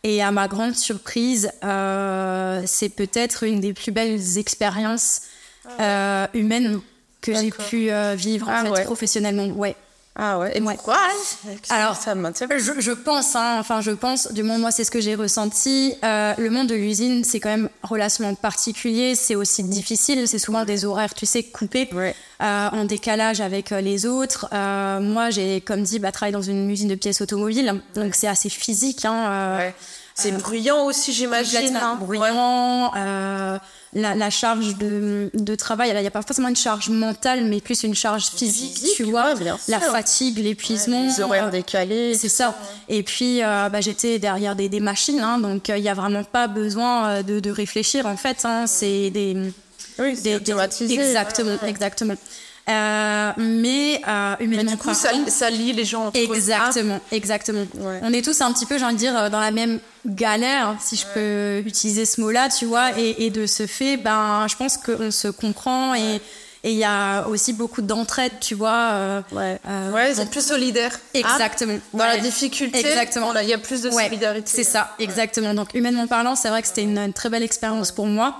Et 0.03 0.21
à 0.21 0.31
ma 0.31 0.47
grande 0.47 0.75
surprise, 0.75 1.51
c'est 1.61 2.89
peut-être 2.89 3.43
une 3.43 3.59
des 3.59 3.73
plus 3.73 3.91
belles 3.91 4.37
expériences 4.37 5.23
ah 5.77 6.29
humaines 6.33 6.79
que 7.21 7.33
j'ai 7.33 7.51
pu 7.51 7.91
vivre 8.15 8.47
ah 8.49 8.61
en 8.61 8.65
fait, 8.65 8.71
ouais. 8.71 8.83
professionnellement. 8.85 9.47
Ouais. 9.47 9.75
Ah 10.15 10.37
ouais. 10.39 10.57
Et 10.57 10.61
ouais. 10.61 10.73
pourquoi 10.73 10.97
Alors, 11.69 11.95
ça 11.95 12.13
je, 12.13 12.79
je 12.79 12.91
pense, 12.91 13.35
hein, 13.35 13.57
enfin, 13.59 13.79
je 13.79 13.91
pense, 13.91 14.31
du 14.33 14.43
moins, 14.43 14.57
moi, 14.57 14.71
c'est 14.71 14.83
ce 14.83 14.91
que 14.91 14.99
j'ai 14.99 15.15
ressenti. 15.15 15.95
Euh, 16.03 16.33
le 16.37 16.49
monde 16.49 16.67
de 16.67 16.75
l'usine, 16.75 17.23
c'est 17.23 17.39
quand 17.39 17.49
même 17.49 17.69
relativement 17.83 18.35
particulier. 18.35 19.15
C'est 19.15 19.35
aussi 19.35 19.63
difficile. 19.63 20.27
C'est 20.27 20.39
souvent 20.39 20.65
des 20.65 20.83
horaires, 20.83 21.13
tu 21.13 21.25
sais, 21.25 21.43
coupés, 21.43 21.87
ouais. 21.93 22.15
euh, 22.41 22.69
en 22.71 22.83
décalage 22.83 23.39
avec 23.39 23.71
euh, 23.71 23.79
les 23.79 24.05
autres. 24.05 24.47
Euh, 24.51 24.99
moi, 24.99 25.29
j'ai, 25.29 25.61
comme 25.61 25.83
dit, 25.83 25.99
bah, 25.99 26.11
travaillé 26.11 26.33
dans 26.33 26.41
une 26.41 26.69
usine 26.69 26.89
de 26.89 26.95
pièces 26.95 27.21
automobiles. 27.21 27.81
Donc, 27.95 28.13
c'est 28.13 28.27
assez 28.27 28.49
physique. 28.49 29.05
Hein, 29.05 29.57
ouais. 29.57 29.75
C'est 30.15 30.31
bruyant 30.31 30.83
aussi, 30.83 31.13
j'imagine. 31.13 31.77
Hein. 31.77 31.97
Bruyant 32.01 32.91
la, 33.93 34.15
la 34.15 34.29
charge 34.29 34.77
de, 34.77 35.29
de 35.33 35.55
travail, 35.55 35.91
il 35.93 35.99
n'y 35.99 36.07
a 36.07 36.11
pas 36.11 36.21
forcément 36.21 36.47
une 36.49 36.55
charge 36.55 36.89
mentale, 36.89 37.45
mais 37.45 37.59
plus 37.59 37.83
une 37.83 37.95
charge 37.95 38.25
physique, 38.25 38.79
tu 38.95 39.03
vois. 39.03 39.33
la 39.67 39.79
fatigue, 39.79 40.37
l'épuisement. 40.39 41.05
les 41.05 41.21
horaires 41.21 41.49
décalés. 41.49 42.13
C'est 42.13 42.29
ça. 42.29 42.55
Et 42.87 43.03
puis, 43.03 43.43
euh, 43.43 43.69
bah, 43.69 43.81
j'étais 43.81 44.19
derrière 44.19 44.55
des, 44.55 44.69
des 44.69 44.79
machines, 44.79 45.19
hein, 45.19 45.39
donc 45.39 45.69
il 45.69 45.81
n'y 45.81 45.89
a 45.89 45.93
vraiment 45.93 46.23
pas 46.23 46.47
besoin 46.47 47.23
de, 47.23 47.39
de 47.39 47.51
réfléchir, 47.51 48.05
en 48.05 48.17
fait. 48.17 48.45
Hein, 48.45 48.65
c'est 48.67 49.09
des. 49.09 49.51
Oui, 49.97 50.19
des, 50.21 50.35
automatisé. 50.35 50.93
Exactement, 50.93 51.57
exactement. 51.65 52.15
Euh, 52.67 53.31
mais 53.37 54.01
euh, 54.07 54.35
humainement 54.39 54.71
du 54.71 54.77
coup, 54.77 54.93
ça, 54.93 55.09
ça, 55.27 55.49
lie 55.49 55.73
les 55.73 55.85
gens 55.85 56.07
entre 56.07 56.19
Exactement, 56.19 56.99
exactement. 57.11 57.65
Ouais. 57.75 57.99
On 58.03 58.13
est 58.13 58.23
tous 58.23 58.41
un 58.41 58.51
petit 58.53 58.65
peu, 58.65 58.77
j'ai 58.77 58.85
envie 58.85 58.95
de 58.95 58.99
dire, 58.99 59.29
dans 59.29 59.39
la 59.39 59.51
même 59.51 59.79
galère, 60.05 60.75
si 60.79 60.95
je 60.95 61.05
peux 61.13 61.67
utiliser 61.67 62.05
ce 62.05 62.21
mot-là, 62.21 62.49
tu 62.49 62.65
vois, 62.65 62.97
et, 62.97 63.25
et, 63.25 63.29
de 63.31 63.47
ce 63.47 63.65
fait, 63.65 63.97
ben, 63.97 64.45
je 64.47 64.55
pense 64.55 64.77
qu'on 64.77 65.09
se 65.09 65.29
comprend 65.29 65.95
et 65.95 66.21
et 66.63 66.71
il 66.71 66.77
y 66.77 66.83
a 66.83 67.25
aussi 67.27 67.53
beaucoup 67.53 67.81
d'entraide, 67.81 68.33
tu 68.41 68.53
vois. 68.53 68.89
Euh, 68.91 69.21
ouais, 69.31 69.59
euh, 69.65 69.91
ouais 69.91 70.11
ils 70.11 70.15
sont 70.17 70.25
plus 70.25 70.45
solidaires. 70.45 70.97
Exactement. 71.13 71.79
dans 71.93 72.05
la 72.05 72.17
difficulté, 72.17 72.79
exactement. 72.79 73.33
il 73.39 73.47
y 73.47 73.53
a 73.53 73.57
plus 73.57 73.81
de 73.81 73.89
solidarité. 73.89 74.45
C'est 74.45 74.65
ça, 74.65 74.93
exactement. 74.99 75.53
Donc, 75.53 75.73
humainement 75.73 76.07
parlant, 76.07 76.35
c'est 76.35 76.49
vrai 76.49 76.61
que 76.61 76.67
c'était 76.67 76.83
une, 76.83 76.97
une, 76.97 77.13
très 77.13 77.29
belle 77.29 77.43
expérience 77.43 77.91
pour 77.91 78.07
moi. 78.07 78.35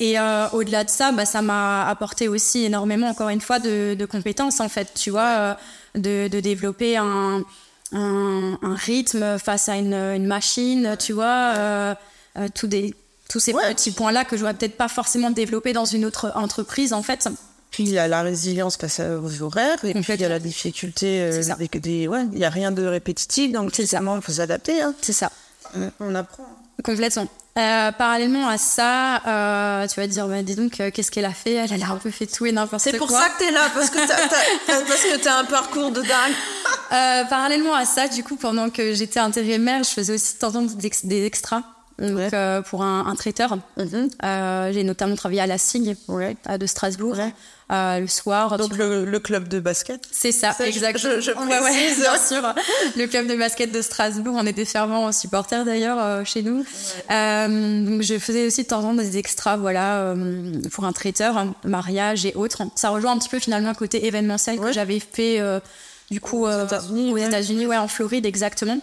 Et 0.00 0.18
euh, 0.18 0.48
au-delà 0.52 0.82
de 0.82 0.88
ça, 0.88 1.12
bah, 1.12 1.26
ça 1.26 1.42
m'a 1.42 1.86
apporté 1.86 2.26
aussi 2.26 2.64
énormément, 2.64 3.08
encore 3.08 3.28
une 3.28 3.42
fois, 3.42 3.58
de, 3.58 3.94
de 3.94 4.06
compétences, 4.06 4.60
en 4.60 4.70
fait, 4.70 4.88
tu 4.94 5.10
vois, 5.10 5.28
euh, 5.28 5.54
de, 5.94 6.28
de, 6.28 6.40
développer 6.40 6.96
un, 6.96 7.44
un, 7.92 8.58
un, 8.62 8.74
rythme 8.74 9.38
face 9.38 9.68
à 9.68 9.76
une, 9.76 9.92
une 9.92 10.26
machine, 10.26 10.96
tu 10.98 11.12
vois, 11.12 11.52
euh, 11.54 11.94
euh 12.38 12.48
tout 12.54 12.66
des, 12.66 12.94
tous 13.28 13.40
ces 13.40 13.52
ouais. 13.52 13.74
petits 13.74 13.92
points-là 13.92 14.24
que 14.24 14.38
je 14.38 14.42
n'aurais 14.42 14.54
peut-être 14.54 14.78
pas 14.78 14.88
forcément 14.88 15.30
développé 15.30 15.74
dans 15.74 15.84
une 15.84 16.06
autre 16.06 16.32
entreprise, 16.34 16.94
en 16.94 17.02
fait. 17.02 17.28
Puis 17.70 17.84
il 17.84 17.90
y 17.90 17.98
a 17.98 18.08
la 18.08 18.22
résilience 18.22 18.78
face 18.78 19.00
aux 19.00 19.42
horaires, 19.42 19.84
et 19.84 19.92
puis 19.92 20.14
il 20.14 20.20
y 20.20 20.24
a 20.24 20.30
la 20.30 20.40
difficulté 20.40 21.30
avec 21.50 21.78
des. 21.78 22.08
Ouais, 22.08 22.24
il 22.32 22.38
n'y 22.38 22.44
a 22.44 22.50
rien 22.50 22.72
de 22.72 22.84
répétitif, 22.84 23.52
donc 23.52 23.66
nécessairement 23.78 24.16
il 24.16 24.22
faut 24.22 24.32
s'adapter. 24.32 24.80
Hein. 24.80 24.94
C'est 25.02 25.12
ça. 25.12 25.30
on 26.00 26.14
apprend. 26.14 26.48
Complètement. 26.84 27.26
Euh, 27.58 27.90
parallèlement 27.92 28.48
à 28.48 28.58
ça, 28.58 29.16
euh, 29.26 29.86
tu 29.88 30.00
vas 30.00 30.06
te 30.06 30.12
dire, 30.12 30.28
bah, 30.28 30.42
dis 30.42 30.54
donc, 30.54 30.80
euh, 30.80 30.90
qu'est-ce 30.92 31.10
qu'elle 31.10 31.24
a 31.24 31.32
fait? 31.32 31.54
Elle, 31.54 31.82
a 31.82 31.88
un 31.88 31.96
peu 31.96 32.10
fait 32.10 32.26
tout 32.26 32.46
et 32.46 32.52
n'importe 32.52 32.82
quoi. 32.82 32.92
C'est 32.92 32.96
pour 32.96 33.10
ça 33.10 33.28
que 33.28 33.38
t'es 33.38 33.50
là, 33.50 33.68
parce 33.74 33.90
que 33.90 34.06
t'as, 35.22 35.32
as 35.32 35.38
un 35.38 35.44
parcours 35.44 35.90
de 35.90 36.00
dingue. 36.00 36.32
Euh, 36.92 37.24
parallèlement 37.24 37.74
à 37.74 37.84
ça, 37.84 38.08
du 38.08 38.22
coup, 38.22 38.36
pendant 38.36 38.70
que 38.70 38.94
j'étais 38.94 39.20
intérimaire, 39.20 39.82
je 39.82 39.90
faisais 39.90 40.14
aussi 40.14 40.36
temps 40.36 40.62
des, 40.62 40.90
des 41.04 41.24
extras. 41.24 41.62
Donc, 42.00 42.16
ouais. 42.16 42.30
euh, 42.34 42.62
pour 42.62 42.82
un, 42.82 43.06
un 43.06 43.14
traiteur. 43.14 43.56
Mm 43.56 43.60
-hmm. 43.76 44.72
j'ai 44.72 44.84
notamment 44.84 45.16
travaillé 45.16 45.40
à 45.42 45.46
la 45.46 45.58
SIG 45.58 45.96
ouais. 46.08 46.36
de 46.58 46.66
Strasbourg. 46.66 47.16
Ouais. 47.16 47.32
Euh, 47.70 48.00
le 48.00 48.08
soir. 48.08 48.58
Donc 48.58 48.76
le, 48.76 49.04
le, 49.04 49.20
club 49.20 49.46
de 49.46 49.60
basket 49.60 50.02
C'est 50.10 50.32
ça, 50.32 50.52
ça, 50.52 50.66
exactement. 50.66 51.14
Je, 51.14 51.20
je 51.20 51.30
ouais, 51.30 51.60
ouais, 51.60 51.94
bien 51.94 52.18
sûr. 52.18 52.42
le 52.96 53.06
club 53.06 53.28
de 53.28 53.36
basket 53.36 53.70
de 53.70 53.80
Strasbourg, 53.80 54.34
on 54.36 54.44
était 54.44 54.64
fervents 54.64 55.12
supporters 55.12 55.64
d'ailleurs 55.64 55.98
euh, 56.00 56.24
chez 56.24 56.42
nous. 56.42 56.58
Ouais. 56.58 57.14
Euh, 57.14 57.84
donc 57.88 58.02
je 58.02 58.18
faisais 58.18 58.44
aussi 58.48 58.64
de 58.64 58.68
temps 58.68 58.80
en 58.80 58.82
temps 58.82 58.94
des 58.94 59.18
extras, 59.18 59.56
voilà, 59.56 59.98
euh, 59.98 60.52
pour 60.72 60.84
un 60.84 60.92
traiteur, 60.92 61.38
un 61.38 61.54
mariage 61.62 62.26
et 62.26 62.34
autres. 62.34 62.62
Ça 62.74 62.88
rejoint 62.90 63.12
un 63.12 63.18
petit 63.18 63.28
peu 63.28 63.38
finalement 63.38 63.68
le 63.70 63.76
côté 63.76 64.04
événementiel 64.04 64.58
que 64.58 64.72
j'avais 64.72 64.98
fait 64.98 65.40
du 66.10 66.20
coup 66.20 66.46
aux 66.46 66.64
États-Unis, 66.64 67.12
aux 67.12 67.18
États-Unis, 67.18 67.66
ouais, 67.66 67.76
en 67.76 67.86
Floride 67.86 68.26
exactement. 68.26 68.80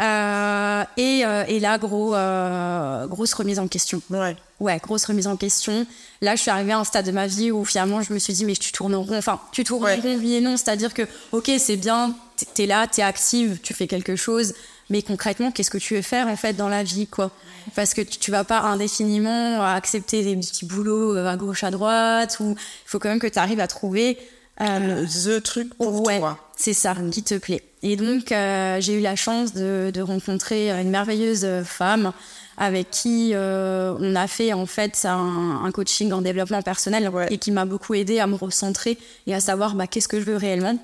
Euh, 0.00 0.84
et, 0.96 1.24
euh, 1.24 1.44
et, 1.46 1.60
là, 1.60 1.76
gros, 1.78 2.14
euh, 2.14 3.06
grosse 3.06 3.34
remise 3.34 3.58
en 3.58 3.68
question. 3.68 4.00
Ouais. 4.08 4.36
Ouais, 4.58 4.78
grosse 4.78 5.04
remise 5.04 5.26
en 5.26 5.36
question. 5.36 5.86
Là, 6.22 6.36
je 6.36 6.42
suis 6.42 6.50
arrivée 6.50 6.72
à 6.72 6.78
un 6.78 6.84
stade 6.84 7.06
de 7.06 7.12
ma 7.12 7.26
vie 7.26 7.50
où 7.50 7.64
finalement, 7.64 8.00
je 8.02 8.12
me 8.12 8.18
suis 8.18 8.32
dit, 8.32 8.44
mais 8.44 8.54
tu 8.54 8.72
tournes 8.72 8.94
en 8.94 9.02
rond. 9.02 9.18
Enfin, 9.18 9.40
tu 9.52 9.64
tournes 9.64 9.84
ouais. 9.84 9.98
en 9.98 10.02
rond, 10.02 10.16
oui 10.18 10.34
et 10.34 10.40
non. 10.40 10.56
C'est-à-dire 10.56 10.94
que, 10.94 11.02
ok, 11.32 11.50
c'est 11.58 11.76
bien, 11.76 12.14
t'es 12.54 12.66
là, 12.66 12.86
t'es 12.86 13.02
active, 13.02 13.58
tu 13.62 13.74
fais 13.74 13.86
quelque 13.86 14.16
chose. 14.16 14.54
Mais 14.88 15.02
concrètement, 15.02 15.52
qu'est-ce 15.52 15.70
que 15.70 15.78
tu 15.78 15.94
veux 15.94 16.02
faire 16.02 16.26
en 16.26 16.36
fait 16.36 16.54
dans 16.54 16.68
la 16.68 16.82
vie, 16.82 17.06
quoi? 17.06 17.30
Parce 17.76 17.94
que 17.94 18.00
tu, 18.00 18.30
vas 18.30 18.42
pas 18.42 18.60
indéfiniment 18.60 19.62
accepter 19.62 20.24
des 20.24 20.34
petits 20.34 20.64
boulots 20.64 21.16
à 21.16 21.36
gauche, 21.36 21.62
à 21.62 21.70
droite. 21.70 22.38
Ou 22.40 22.56
il 22.58 22.88
faut 22.88 22.98
quand 22.98 23.08
même 23.10 23.20
que 23.20 23.28
tu 23.28 23.38
arrives 23.38 23.60
à 23.60 23.68
trouver 23.68 24.18
euh, 24.60 25.06
the 25.06 25.42
truc 25.42 25.74
pour 25.74 26.04
ouais, 26.06 26.18
toi. 26.18 26.38
C'est 26.60 26.74
ça, 26.74 26.94
qui 27.10 27.22
te 27.22 27.38
plaît. 27.38 27.62
Et 27.82 27.96
donc, 27.96 28.32
euh, 28.32 28.80
j'ai 28.80 28.98
eu 28.98 29.00
la 29.00 29.16
chance 29.16 29.54
de, 29.54 29.90
de, 29.94 30.02
rencontrer 30.02 30.70
une 30.70 30.90
merveilleuse 30.90 31.46
femme 31.64 32.12
avec 32.60 32.90
qui 32.90 33.30
euh, 33.32 33.94
on 33.98 34.14
a 34.14 34.26
fait 34.26 34.52
en 34.52 34.66
fait 34.66 35.06
un, 35.06 35.62
un 35.64 35.70
coaching 35.72 36.12
en 36.12 36.20
développement 36.20 36.60
personnel 36.60 37.08
ouais. 37.08 37.26
et 37.30 37.38
qui 37.38 37.50
m'a 37.50 37.64
beaucoup 37.64 37.94
aidé 37.94 38.20
à 38.20 38.26
me 38.26 38.34
recentrer 38.34 38.98
et 39.26 39.34
à 39.34 39.40
savoir 39.40 39.74
bah, 39.74 39.86
qu'est-ce 39.86 40.08
que 40.08 40.20
je 40.20 40.26
veux 40.26 40.36
réellement. 40.36 40.78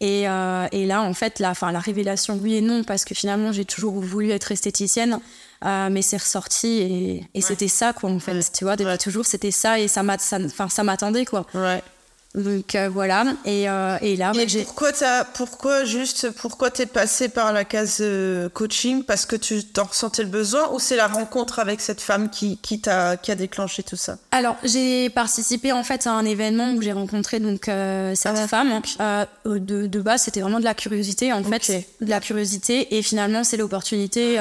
Et, 0.00 0.26
euh, 0.26 0.66
et 0.72 0.86
là, 0.86 1.02
en 1.02 1.12
fait, 1.12 1.38
la, 1.38 1.54
fin, 1.54 1.70
la 1.70 1.80
révélation, 1.80 2.38
oui 2.40 2.54
et 2.54 2.60
non, 2.62 2.82
parce 2.82 3.04
que 3.04 3.14
finalement, 3.14 3.52
j'ai 3.52 3.64
toujours 3.66 4.00
voulu 4.00 4.30
être 4.30 4.52
esthéticienne, 4.52 5.18
euh, 5.66 5.88
mais 5.90 6.02
c'est 6.02 6.18
ressorti 6.18 6.68
et, 6.68 7.16
et 7.16 7.22
ouais. 7.34 7.40
c'était 7.40 7.68
ça, 7.68 7.92
quoi, 7.92 8.08
en 8.08 8.20
fait. 8.20 8.32
Ouais. 8.32 8.42
Tu 8.56 8.64
vois, 8.64 8.76
toujours, 8.96 9.26
c'était 9.26 9.50
ça 9.50 9.78
et 9.80 9.88
ça 9.88 10.02
m'attendait, 10.02 11.24
quoi. 11.26 11.46
Donc 12.38 12.74
euh, 12.76 12.88
voilà, 12.88 13.24
et, 13.44 13.68
euh, 13.68 13.98
et 14.00 14.16
là, 14.16 14.32
et. 14.34 14.46
Pourquoi, 14.64 14.92
pourquoi 15.34 15.84
juste, 15.84 16.30
pourquoi 16.30 16.70
t'es 16.70 16.86
passé 16.86 17.28
par 17.28 17.52
la 17.52 17.64
case 17.64 17.98
euh, 18.00 18.48
coaching? 18.48 19.02
Parce 19.02 19.26
que 19.26 19.34
tu 19.34 19.64
t'en 19.64 19.84
ressentais 19.84 20.22
le 20.22 20.28
besoin 20.28 20.70
ou 20.72 20.78
c'est 20.78 20.94
la 20.94 21.08
rencontre 21.08 21.58
avec 21.58 21.80
cette 21.80 22.00
femme 22.00 22.30
qui, 22.30 22.58
qui, 22.58 22.80
t'a, 22.80 23.16
qui 23.16 23.32
a 23.32 23.34
déclenché 23.34 23.82
tout 23.82 23.96
ça? 23.96 24.18
Alors, 24.30 24.56
j'ai 24.62 25.10
participé 25.10 25.72
en 25.72 25.82
fait 25.82 26.06
à 26.06 26.12
un 26.12 26.24
événement 26.24 26.72
où 26.74 26.80
j'ai 26.80 26.92
rencontré 26.92 27.40
donc 27.40 27.64
cette 27.64 28.36
ah, 28.36 28.48
femme. 28.48 28.80
De, 29.44 29.86
de 29.86 30.00
base, 30.00 30.22
c'était 30.22 30.40
vraiment 30.40 30.60
de 30.60 30.64
la 30.64 30.74
curiosité 30.74 31.32
en 31.32 31.40
okay. 31.40 31.58
fait, 31.58 31.88
de 32.00 32.10
la 32.10 32.20
curiosité, 32.20 32.96
et 32.96 33.02
finalement, 33.02 33.42
c'est 33.42 33.56
l'opportunité 33.56 34.38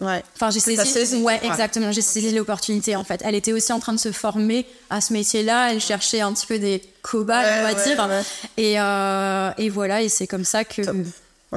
Ouais. 0.00 0.22
Enfin, 0.34 0.50
j'ai 0.50 0.60
saisi. 0.60 0.86
saisi. 0.86 1.16
Ouais, 1.16 1.40
ouais, 1.40 1.46
exactement. 1.46 1.90
J'ai 1.90 2.02
saisi 2.02 2.34
l'opportunité 2.34 2.96
en 2.96 3.04
fait. 3.04 3.22
Elle 3.24 3.34
était 3.34 3.52
aussi 3.52 3.72
en 3.72 3.80
train 3.80 3.94
de 3.94 3.98
se 3.98 4.12
former 4.12 4.66
à 4.90 5.00
ce 5.00 5.12
métier-là. 5.12 5.72
Elle 5.72 5.80
cherchait 5.80 6.20
un 6.20 6.32
petit 6.32 6.46
peu 6.46 6.58
des 6.58 6.82
cobayes, 7.02 7.44
ouais, 7.44 7.60
on 7.60 7.62
va 7.62 7.74
dire. 7.74 8.24
Et, 8.56 8.78
euh, 8.78 9.50
et 9.58 9.70
voilà. 9.70 10.02
Et 10.02 10.08
c'est 10.08 10.26
comme 10.26 10.44
ça 10.44 10.64
que 10.64 10.82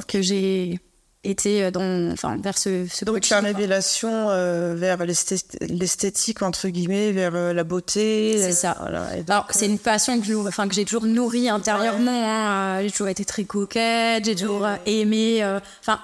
que 0.07 0.21
j'ai 0.21 0.79
été 1.25 1.69
dans, 1.71 2.11
enfin, 2.13 2.37
vers 2.41 2.57
ce, 2.57 2.87
ce 2.89 3.03
Donc, 3.03 3.27
la 3.27 3.41
révélation 3.41 4.29
euh, 4.29 4.73
vers 4.77 4.99
l'esthétique, 5.03 6.41
entre 6.41 6.69
guillemets, 6.69 7.11
vers 7.11 7.35
euh, 7.35 7.51
la 7.51 7.65
beauté. 7.65 8.37
C'est 8.37 8.53
ça. 8.53 8.77
Voilà. 8.79 9.07
Alors, 9.27 9.47
c'est 9.49 9.65
une 9.65 9.79
passion 9.79 10.17
que, 10.21 10.25
je, 10.25 10.33
enfin, 10.35 10.69
que 10.69 10.75
j'ai 10.75 10.85
toujours 10.85 11.05
nourrie 11.05 11.49
intérieurement. 11.49 12.23
Hein. 12.25 12.81
J'ai 12.83 12.91
toujours 12.91 13.09
été 13.09 13.25
très 13.25 13.43
coquette, 13.43 14.23
j'ai 14.23 14.35
toujours 14.35 14.65
aimé. 14.85 15.43
Enfin, 15.81 15.99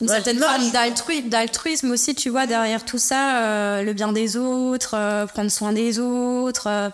une 0.00 0.08
ouais, 0.08 0.14
certaine 0.14 0.38
forme 0.38 0.70
d'altruisme 1.30 1.90
aussi, 1.90 2.14
tu 2.14 2.28
vois, 2.28 2.46
derrière 2.46 2.84
tout 2.84 2.98
ça, 2.98 3.44
euh, 3.44 3.82
le 3.82 3.92
bien 3.94 4.12
des 4.12 4.36
autres, 4.36 4.94
euh, 4.94 5.26
prendre 5.26 5.50
soin 5.50 5.72
des 5.72 5.98
autres. 5.98 6.66
Euh, 6.66 6.90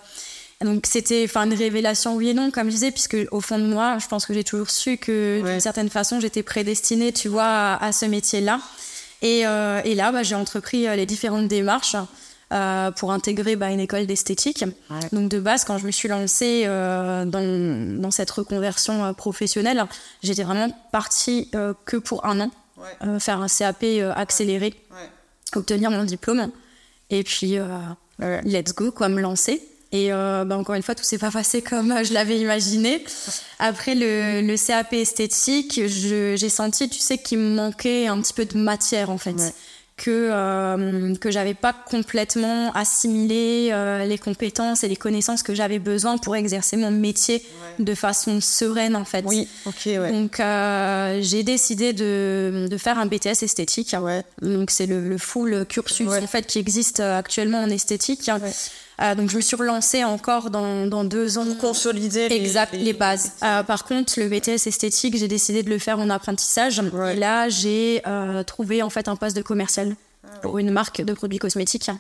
donc 0.61 0.87
c'était 0.87 1.25
enfin 1.25 1.45
une 1.47 1.55
révélation 1.55 2.15
oui 2.15 2.29
et 2.29 2.35
non 2.35 2.53
comme 2.53 2.69
je 2.69 2.75
disais 2.75 2.93
puisque 2.93 3.17
au 3.33 3.41
fond 3.41 3.59
de 3.59 3.65
moi 3.65 3.99
je 3.99 4.07
pense 4.07 4.27
que 4.27 4.33
j'ai 4.33 4.45
toujours 4.45 4.71
su 4.71 4.97
que 4.97 5.43
ouais. 5.43 5.51
d'une 5.51 5.61
certaine 5.61 5.91
façon 5.91 6.21
j'étais 6.21 6.45
prédestinée 6.45 7.11
tu 7.11 7.27
vois 7.27 7.43
à, 7.43 7.85
à 7.85 7.91
ce 7.91 8.07
métier 8.07 8.41
là 8.41 8.61
et, 9.23 9.41
et 9.41 9.95
là 9.97 10.13
bah, 10.13 10.23
j'ai 10.23 10.37
entrepris 10.37 10.87
les 10.95 11.05
différentes 11.05 11.49
démarches 11.49 11.97
euh, 12.53 12.93
pour 12.93 13.11
intégrer 13.11 13.57
bah, 13.57 13.71
une 13.71 13.81
école 13.81 14.07
d'esthétique 14.07 14.63
ouais. 14.91 15.01
donc 15.11 15.29
de 15.29 15.41
base 15.41 15.65
quand 15.65 15.79
je 15.79 15.87
me 15.87 15.91
suis 15.91 16.09
lancée 16.09 16.63
euh, 16.67 17.25
dans, 17.25 18.01
dans 18.01 18.13
cette 18.13 18.31
reconversion 18.31 19.15
professionnelle 19.15 19.85
j'étais 20.23 20.45
vraiment 20.45 20.69
partie 20.93 21.51
que 21.87 21.97
pour 21.97 22.25
un 22.25 22.39
an 22.39 22.53
Ouais. 22.83 23.09
Euh, 23.09 23.19
faire 23.19 23.41
un 23.41 23.49
CAP 23.49 23.83
euh, 23.85 24.13
accéléré, 24.15 24.75
obtenir 25.55 25.91
mon 25.91 26.05
diplôme, 26.05 26.51
et 27.11 27.23
puis 27.23 27.57
euh, 27.57 27.67
let's 28.45 28.75
go, 28.75 28.91
quoi, 28.91 29.09
me 29.09 29.21
lancer. 29.21 29.63
Et 29.95 30.09
bah, 30.09 30.57
encore 30.57 30.75
une 30.75 30.83
fois, 30.83 30.95
tout 30.95 31.05
s'est 31.05 31.19
pas 31.19 31.31
passé 31.31 31.61
comme 31.61 32.03
je 32.03 32.15
l'avais 32.15 32.41
imaginé. 32.41 33.05
Après 33.59 33.95
le, 33.95 34.41
le 34.41 34.57
CAP 34.57 34.95
esthétique, 34.95 35.83
j'ai 35.87 36.49
senti, 36.49 36.89
tu 36.89 36.99
sais, 36.99 37.19
qu'il 37.19 37.39
me 37.39 37.55
manquait 37.55 38.07
un 38.07 38.19
petit 38.23 38.33
peu 38.33 38.47
de 38.47 38.57
matière 38.57 39.11
en 39.11 39.19
fait. 39.19 39.33
Ouais 39.33 39.53
que 39.97 40.31
euh, 40.33 41.15
que 41.17 41.31
j'avais 41.31 41.55
pas 41.55 41.73
complètement 41.73 42.73
assimilé 42.73 43.69
euh, 43.73 44.05
les 44.05 44.19
compétences 44.19 44.85
et 44.85 44.89
les 44.89 44.97
connaissances 44.97 45.43
que 45.43 45.55
j'avais 45.55 45.79
besoin 45.79 46.19
pour 46.19 46.35
exercer 46.35 46.77
mon 46.77 46.91
métier 46.91 47.37
ouais. 47.37 47.85
de 47.85 47.95
façon 47.95 48.41
sereine 48.41 48.97
en 48.97 49.05
fait. 49.05 49.25
Oui, 49.27 49.49
ok, 49.67 49.83
ouais. 49.87 50.13
Donc 50.13 50.41
euh, 50.41 51.19
j'ai 51.21 51.43
décidé 51.43 51.93
de, 51.93 52.69
de 52.71 52.77
faire 52.79 52.99
un 52.99 53.07
BTS 53.07 53.43
esthétique. 53.43 53.95
Ouais. 54.01 54.23
Donc 54.41 54.71
c'est 54.71 54.87
le, 54.87 55.09
le 55.09 55.19
full 55.19 55.67
cursus 55.69 56.09
ouais. 56.09 56.23
en 56.23 56.27
fait 56.27 56.47
qui 56.47 56.59
existe 56.59 57.01
actuellement 57.01 57.63
en 57.63 57.69
esthétique. 57.69 58.31
Euh, 59.03 59.15
donc 59.15 59.31
je 59.31 59.37
me 59.37 59.41
suis 59.41 59.57
relancée 59.57 60.05
encore 60.05 60.51
dans, 60.51 60.87
dans 60.87 61.05
deux 61.05 61.39
ans. 61.39 61.45
Pour 61.45 61.59
consolider 61.59 62.29
les, 62.29 62.37
exact, 62.37 62.73
les, 62.73 62.79
les 62.79 62.93
bases. 62.93 63.33
Euh, 63.43 63.63
par 63.63 63.85
contre, 63.85 64.13
le 64.19 64.29
BTS 64.29 64.67
esthétique, 64.67 65.17
j'ai 65.17 65.29
décidé 65.29 65.63
de 65.63 65.71
le 65.71 65.79
faire 65.79 65.99
en 65.99 66.09
apprentissage. 66.11 66.81
Ouais. 66.93 67.17
Et 67.17 67.19
là, 67.19 67.49
j'ai 67.49 68.03
euh, 68.07 68.43
trouvé 68.45 68.83
en 68.83 68.91
fait 68.91 69.09
un 69.09 69.17
poste 69.17 69.37
de 69.37 69.43
commercial 69.43 69.97
ah, 70.25 70.39
pour 70.43 70.59
une 70.59 70.71
marque 70.71 71.03
de 71.03 71.13
produits 71.13 71.39
cosmétiques. 71.39 71.91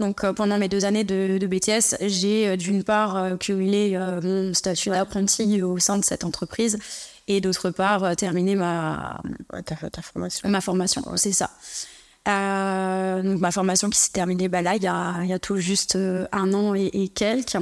Donc 0.00 0.24
pendant 0.32 0.58
mes 0.58 0.68
deux 0.68 0.84
années 0.84 1.02
de, 1.02 1.44
BTS, 1.44 1.96
j'ai 2.06 2.56
d'une 2.56 2.84
part 2.84 3.36
cumulé 3.40 3.98
mon 4.22 4.54
statut 4.54 4.90
d'apprenti 4.90 5.60
au 5.60 5.80
sein 5.80 5.98
de 5.98 6.04
cette 6.04 6.22
entreprise 6.22 6.78
et 7.26 7.40
d'autre 7.40 7.70
part 7.70 8.14
terminé 8.14 8.54
ma, 8.54 9.20
formation. 10.00 10.48
Ma 10.48 10.60
formation, 10.60 11.02
c'est 11.16 11.32
ça. 11.32 11.50
Donc 12.26 13.40
ma 13.40 13.50
formation 13.50 13.88
qui 13.90 13.98
s'est 13.98 14.12
terminée 14.12 14.48
bah, 14.48 14.62
là, 14.62 14.76
il 14.76 14.82
y 14.82 14.86
a, 14.86 15.24
y 15.24 15.32
a, 15.32 15.38
tout 15.38 15.56
juste 15.56 15.96
un 15.96 16.52
an 16.54 16.74
et, 16.74 16.90
et 16.92 17.08
quelques. 17.08 17.56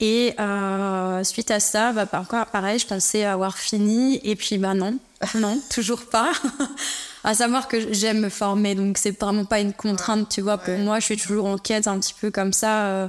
Et 0.00 0.34
euh, 0.40 1.22
suite 1.24 1.50
à 1.50 1.60
ça, 1.60 1.92
bah, 1.92 2.06
pareil, 2.06 2.78
je 2.78 2.86
pensais 2.86 3.24
avoir 3.24 3.58
fini. 3.58 4.18
Et 4.24 4.34
puis, 4.34 4.56
bah 4.56 4.72
non, 4.72 4.98
non, 5.34 5.60
toujours 5.70 6.06
pas. 6.06 6.32
à 7.24 7.34
savoir 7.34 7.68
que 7.68 7.92
j'aime 7.92 8.20
me 8.20 8.30
former, 8.30 8.74
donc 8.74 8.96
c'est 8.96 9.18
vraiment 9.20 9.44
pas 9.44 9.60
une 9.60 9.74
contrainte, 9.74 10.30
tu 10.30 10.40
vois. 10.40 10.56
Pour 10.56 10.76
moi, 10.78 11.00
je 11.00 11.04
suis 11.04 11.18
toujours 11.18 11.44
en 11.44 11.58
quête 11.58 11.86
un 11.86 12.00
petit 12.00 12.14
peu 12.18 12.30
comme 12.30 12.54
ça. 12.54 12.86
Euh, 12.86 13.08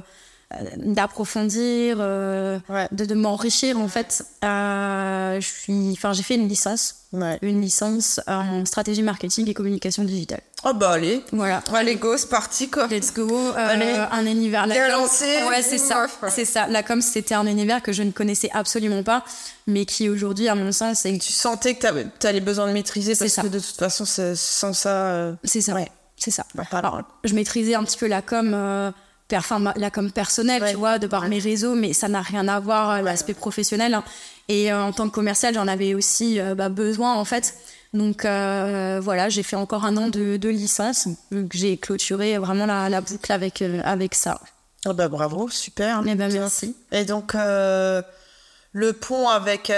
d'approfondir, 0.76 1.96
euh, 2.00 2.58
de, 2.90 3.04
de 3.04 3.14
m'enrichir 3.14 3.78
en 3.78 3.88
fait. 3.88 4.24
Euh, 4.44 5.40
j'ai 5.40 6.22
fait 6.22 6.34
une 6.34 6.48
licence, 6.48 6.96
une 7.42 7.60
licence 7.60 8.20
en 8.26 8.64
stratégie 8.64 9.02
marketing 9.02 9.48
et 9.48 9.54
communication 9.54 10.04
digitale. 10.04 10.40
Oh 10.64 10.72
bah 10.74 10.92
allez, 10.92 11.24
voilà. 11.32 11.62
Allez 11.72 11.96
go, 11.96 12.16
c'est 12.16 12.28
parti 12.28 12.70
quoi. 12.70 12.86
Let's 12.86 13.12
go. 13.12 13.52
un 13.56 14.26
univers. 14.26 14.66
La 14.66 14.88
lancé. 14.88 15.42
Ouais, 15.48 15.62
c'est 15.62 15.78
ça, 15.78 16.06
c'est 16.28 16.44
ça. 16.44 16.66
La 16.68 16.82
com, 16.82 17.00
c'était 17.00 17.34
un 17.34 17.46
univers 17.46 17.82
que 17.82 17.92
je 17.92 18.02
ne 18.02 18.10
connaissais 18.10 18.50
absolument 18.52 19.02
pas, 19.02 19.24
mais 19.66 19.84
qui 19.84 20.08
aujourd'hui, 20.08 20.48
à 20.48 20.54
mon 20.54 20.72
sens, 20.72 21.00
c'est. 21.00 21.18
Tu 21.18 21.32
sentais 21.32 21.74
que 21.74 21.86
tu 22.20 22.26
avais 22.26 22.40
besoin 22.40 22.68
de 22.68 22.72
maîtriser 22.72 23.16
parce 23.16 23.36
que 23.36 23.48
de 23.48 23.58
toute 23.58 23.76
façon, 23.76 24.04
sans 24.04 24.72
ça. 24.72 25.32
C'est 25.44 25.60
ça. 25.60 25.74
Ouais. 25.74 25.90
C'est 26.16 26.30
ça. 26.30 26.46
Bah, 26.54 26.62
Alors, 26.70 27.02
je 27.24 27.34
maîtrisais 27.34 27.74
un 27.74 27.82
petit 27.82 27.98
peu 27.98 28.06
la 28.06 28.22
com 28.22 28.92
enfin 29.36 29.72
là 29.76 29.90
comme 29.90 30.10
personnel, 30.10 30.62
tu 30.68 30.76
vois, 30.76 30.98
de 30.98 31.06
par 31.06 31.28
mes 31.28 31.38
réseaux, 31.38 31.74
mais 31.74 31.92
ça 31.92 32.08
n'a 32.08 32.22
rien 32.22 32.48
à 32.48 32.60
voir 32.60 32.90
avec 32.90 33.04
l'aspect 33.04 33.34
professionnel. 33.34 33.94
Hein. 33.94 34.04
Et 34.48 34.72
euh, 34.72 34.82
en 34.82 34.92
tant 34.92 35.08
que 35.08 35.14
commercial, 35.14 35.54
j'en 35.54 35.68
avais 35.68 35.94
aussi 35.94 36.40
euh, 36.40 36.54
bah, 36.54 36.68
besoin 36.68 37.14
en 37.14 37.24
fait. 37.24 37.54
Donc 37.94 38.24
euh, 38.24 39.00
voilà, 39.02 39.28
j'ai 39.28 39.42
fait 39.42 39.56
encore 39.56 39.84
un 39.84 39.96
an 39.96 40.08
de, 40.08 40.36
de 40.36 40.48
licence. 40.48 41.08
J'ai 41.52 41.76
clôturé 41.76 42.38
vraiment 42.38 42.66
la, 42.66 42.88
la 42.88 43.00
boucle 43.00 43.30
avec 43.32 43.62
avec 43.84 44.14
ça. 44.14 44.40
Oh 44.86 44.94
bah 44.94 45.08
bravo, 45.08 45.48
super. 45.48 46.02
Eh 46.06 46.14
ben, 46.14 46.32
merci. 46.32 46.74
Et 46.90 47.04
donc 47.04 47.34
le 47.34 48.92
pont 48.92 49.28
avec 49.28 49.70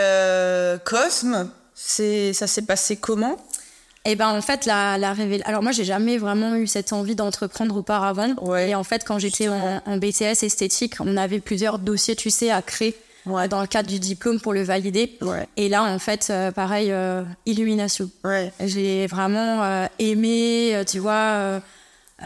Cosme, 0.85 1.51
c'est 1.75 2.33
ça 2.33 2.47
s'est 2.47 2.63
passé 2.63 2.97
comment? 2.97 3.37
Et 4.07 4.11
eh 4.11 4.17
ben 4.17 4.29
en 4.29 4.43
fait 4.43 4.67
la, 4.67 4.99
la 4.99 5.15
révélation. 5.15 5.49
Alors 5.49 5.63
moi 5.63 5.73
j'ai 5.73 5.85
jamais 5.85 6.19
vraiment 6.19 6.57
eu 6.57 6.67
cette 6.67 6.93
envie 6.93 7.15
d'entreprendre 7.15 7.75
auparavant. 7.75 8.35
Et 8.59 8.75
en 8.75 8.85
fait 8.85 9.03
quand 9.03 9.19
j'étais 9.19 9.49
en, 9.49 9.97
BTS 9.97 10.43
esthétique, 10.43 10.97
on 11.01 11.17
avait 11.17 11.41
plusieurs 11.41 11.79
dossiers, 11.79 12.15
tu 12.15 12.29
sais, 12.29 12.51
à 12.51 12.61
créer. 12.61 12.95
dans 13.25 13.63
le 13.63 13.67
cadre 13.67 13.89
du 13.89 13.99
diplôme 13.99 14.41
pour 14.41 14.53
le 14.53 14.63
valider. 14.63 15.19
Et 15.57 15.71
là, 15.71 15.85
en 15.85 15.99
fait, 15.99 16.29
euh, 16.29 16.53
pareil, 16.53 16.93
euh, 16.93 17.23
illumination. 17.47 18.11
J'ai 18.61 19.07
vraiment 19.07 19.63
euh, 19.63 19.87
aimé, 19.99 20.83
tu 20.87 20.99
vois. 20.99 21.63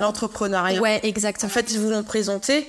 L'entrepreneuriat. 0.00 0.80
Ouais, 0.80 0.98
exactement. 1.04 1.48
En 1.48 1.54
fait, 1.54 1.70
ils 1.72 1.78
vous 1.78 1.90
l'ont 1.90 2.02
présenté 2.02 2.66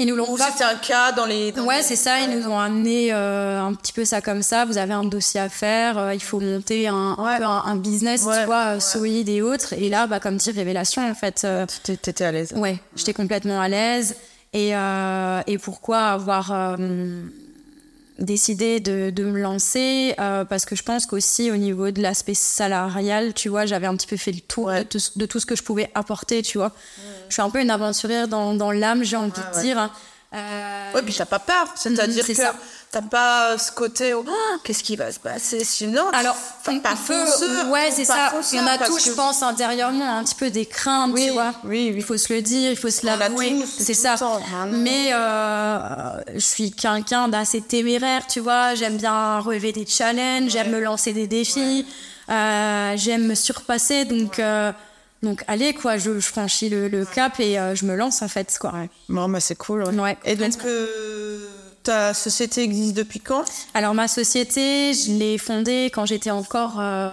ils 0.00 0.06
nous 0.06 0.16
l'ont 0.16 0.36
C'était 0.36 0.64
un 0.64 0.76
cas 0.76 1.12
dans 1.12 1.26
les. 1.26 1.52
ouais, 1.60 1.82
c'est 1.82 1.96
ça. 1.96 2.20
Ils 2.20 2.30
nous 2.30 2.48
ont 2.48 2.58
amené 2.58 3.12
euh, 3.12 3.60
un 3.60 3.74
petit 3.74 3.92
peu 3.92 4.06
ça 4.06 4.22
comme 4.22 4.42
ça. 4.42 4.64
Vous 4.64 4.78
avez 4.78 4.94
un 4.94 5.04
dossier 5.04 5.40
à 5.40 5.50
faire. 5.50 5.98
Euh, 5.98 6.14
il 6.14 6.22
faut 6.22 6.40
monter 6.40 6.88
un, 6.88 7.16
un, 7.18 7.76
business, 7.76 8.22
tu 8.22 8.46
vois, 8.46 8.80
solide 8.80 9.28
et 9.28 9.42
autres. 9.42 9.74
Et 9.74 9.90
là, 9.90 10.06
bah, 10.06 10.18
comme 10.18 10.38
dit 10.38 10.50
révélation, 10.50 11.08
en 11.08 11.14
fait. 11.14 11.42
Euh, 11.44 11.66
T'étais 11.84 12.24
à 12.24 12.32
l'aise. 12.32 12.54
Ouais, 12.56 12.78
j'étais 12.96 13.12
complètement 13.12 13.60
à 13.60 13.68
l'aise. 13.68 14.16
Et, 14.52 14.70
et 14.70 15.58
pourquoi 15.58 15.98
avoir 15.98 16.76
décidé 18.20 18.80
de, 18.80 19.10
de, 19.10 19.24
me 19.24 19.40
lancer 19.40 20.14
parce 20.16 20.64
que 20.64 20.76
je 20.76 20.82
pense 20.82 21.06
qu'aussi 21.06 21.50
au 21.50 21.56
niveau 21.56 21.90
de 21.90 22.02
l'aspect 22.02 22.34
salarial, 22.34 23.34
tu 23.34 23.48
vois, 23.48 23.66
j'avais 23.66 23.86
un 23.86 23.96
petit 23.96 24.06
peu 24.06 24.16
fait 24.16 24.32
le 24.32 24.40
tour 24.40 24.70
de, 24.70 25.26
tout, 25.26 25.40
ce 25.40 25.46
que 25.46 25.56
je 25.56 25.62
pouvais 25.62 25.90
apporter, 25.94 26.42
tu 26.42 26.58
vois. 26.58 26.72
Je 27.28 27.34
suis 27.34 27.42
un 27.42 27.50
peu 27.50 27.60
une 27.60 27.70
aventurière 27.70 28.28
dans, 28.28 28.54
dans 28.54 28.72
l'âme, 28.72 29.02
j'ai 29.04 29.16
envie 29.16 29.30
de 29.30 29.60
dire. 29.60 29.90
Hein. 30.32 30.38
Euh... 30.38 30.92
Ouais, 30.94 31.02
puis 31.02 31.14
t'as 31.14 31.24
pas 31.24 31.38
peur. 31.38 31.66
C'est-à-dire 31.74 32.26
que 32.26 32.32
t'as 32.90 33.02
pas 33.02 33.58
ce 33.58 33.72
côté, 33.72 34.14
oh, 34.14 34.24
qu'est-ce 34.64 34.82
qui 34.82 34.96
va 34.96 35.10
se 35.12 35.18
passer 35.18 35.64
sinon? 35.64 36.08
Alors, 36.12 36.36
pas 36.64 36.96
fonceur, 36.96 37.68
ouais, 37.68 37.90
c'est 37.90 38.04
ça. 38.04 38.32
Il 38.52 38.58
y 38.58 38.60
en 38.60 38.66
a 38.66 38.78
tous, 38.78 39.04
je 39.04 39.12
pense, 39.12 39.42
intérieurement, 39.42 40.18
un 40.18 40.24
petit 40.24 40.34
peu 40.34 40.50
des 40.50 40.66
craintes, 40.66 41.10
oui, 41.12 41.26
tu 41.26 41.32
vois. 41.32 41.52
Oui, 41.64 41.92
Il 41.94 42.02
faut 42.02 42.16
se 42.16 42.32
le 42.32 42.42
dire, 42.42 42.70
il 42.70 42.76
faut 42.76 42.90
se 42.90 43.06
l'avouer. 43.06 43.64
C'est 43.66 43.94
ça. 43.94 44.14
Mais 44.68 45.12
euh, 45.12 46.20
je 46.34 46.38
suis 46.38 46.72
quelqu'un 46.72 47.28
d'assez 47.28 47.60
téméraire, 47.60 48.26
tu 48.26 48.40
vois. 48.40 48.74
J'aime 48.74 48.96
bien 48.96 49.40
relever 49.40 49.72
des 49.72 49.86
challenges, 49.86 50.50
j'aime 50.50 50.70
me 50.70 50.80
lancer 50.80 51.12
des 51.12 51.26
défis, 51.26 51.86
euh, 52.28 52.94
j'aime 52.96 53.26
me 53.26 53.34
surpasser, 53.34 54.04
donc. 54.04 54.38
Euh, 54.38 54.72
donc 55.22 55.44
allez 55.48 55.74
quoi, 55.74 55.98
je, 55.98 56.18
franchis 56.20 56.70
le, 56.70 57.04
cap 57.04 57.38
et 57.40 57.58
euh, 57.58 57.74
je 57.74 57.84
me 57.84 57.94
lance 57.94 58.22
en 58.22 58.28
fait 58.28 58.56
quoi. 58.58 58.72
Bon 59.08 59.28
bah 59.28 59.40
c'est 59.40 59.56
cool. 59.56 59.84
Ouais. 59.84 60.16
Et 60.24 60.34
donc 60.36 60.52
ta 61.82 62.14
société 62.14 62.62
existe 62.62 62.94
depuis 62.94 63.20
quand? 63.20 63.44
Alors 63.74 63.94
ma 63.94 64.08
société, 64.08 64.94
je 64.94 65.12
l'ai 65.12 65.36
fondée 65.36 65.90
quand 65.92 66.06
j'étais 66.06 66.30
encore 66.30 66.76
euh, 66.78 67.10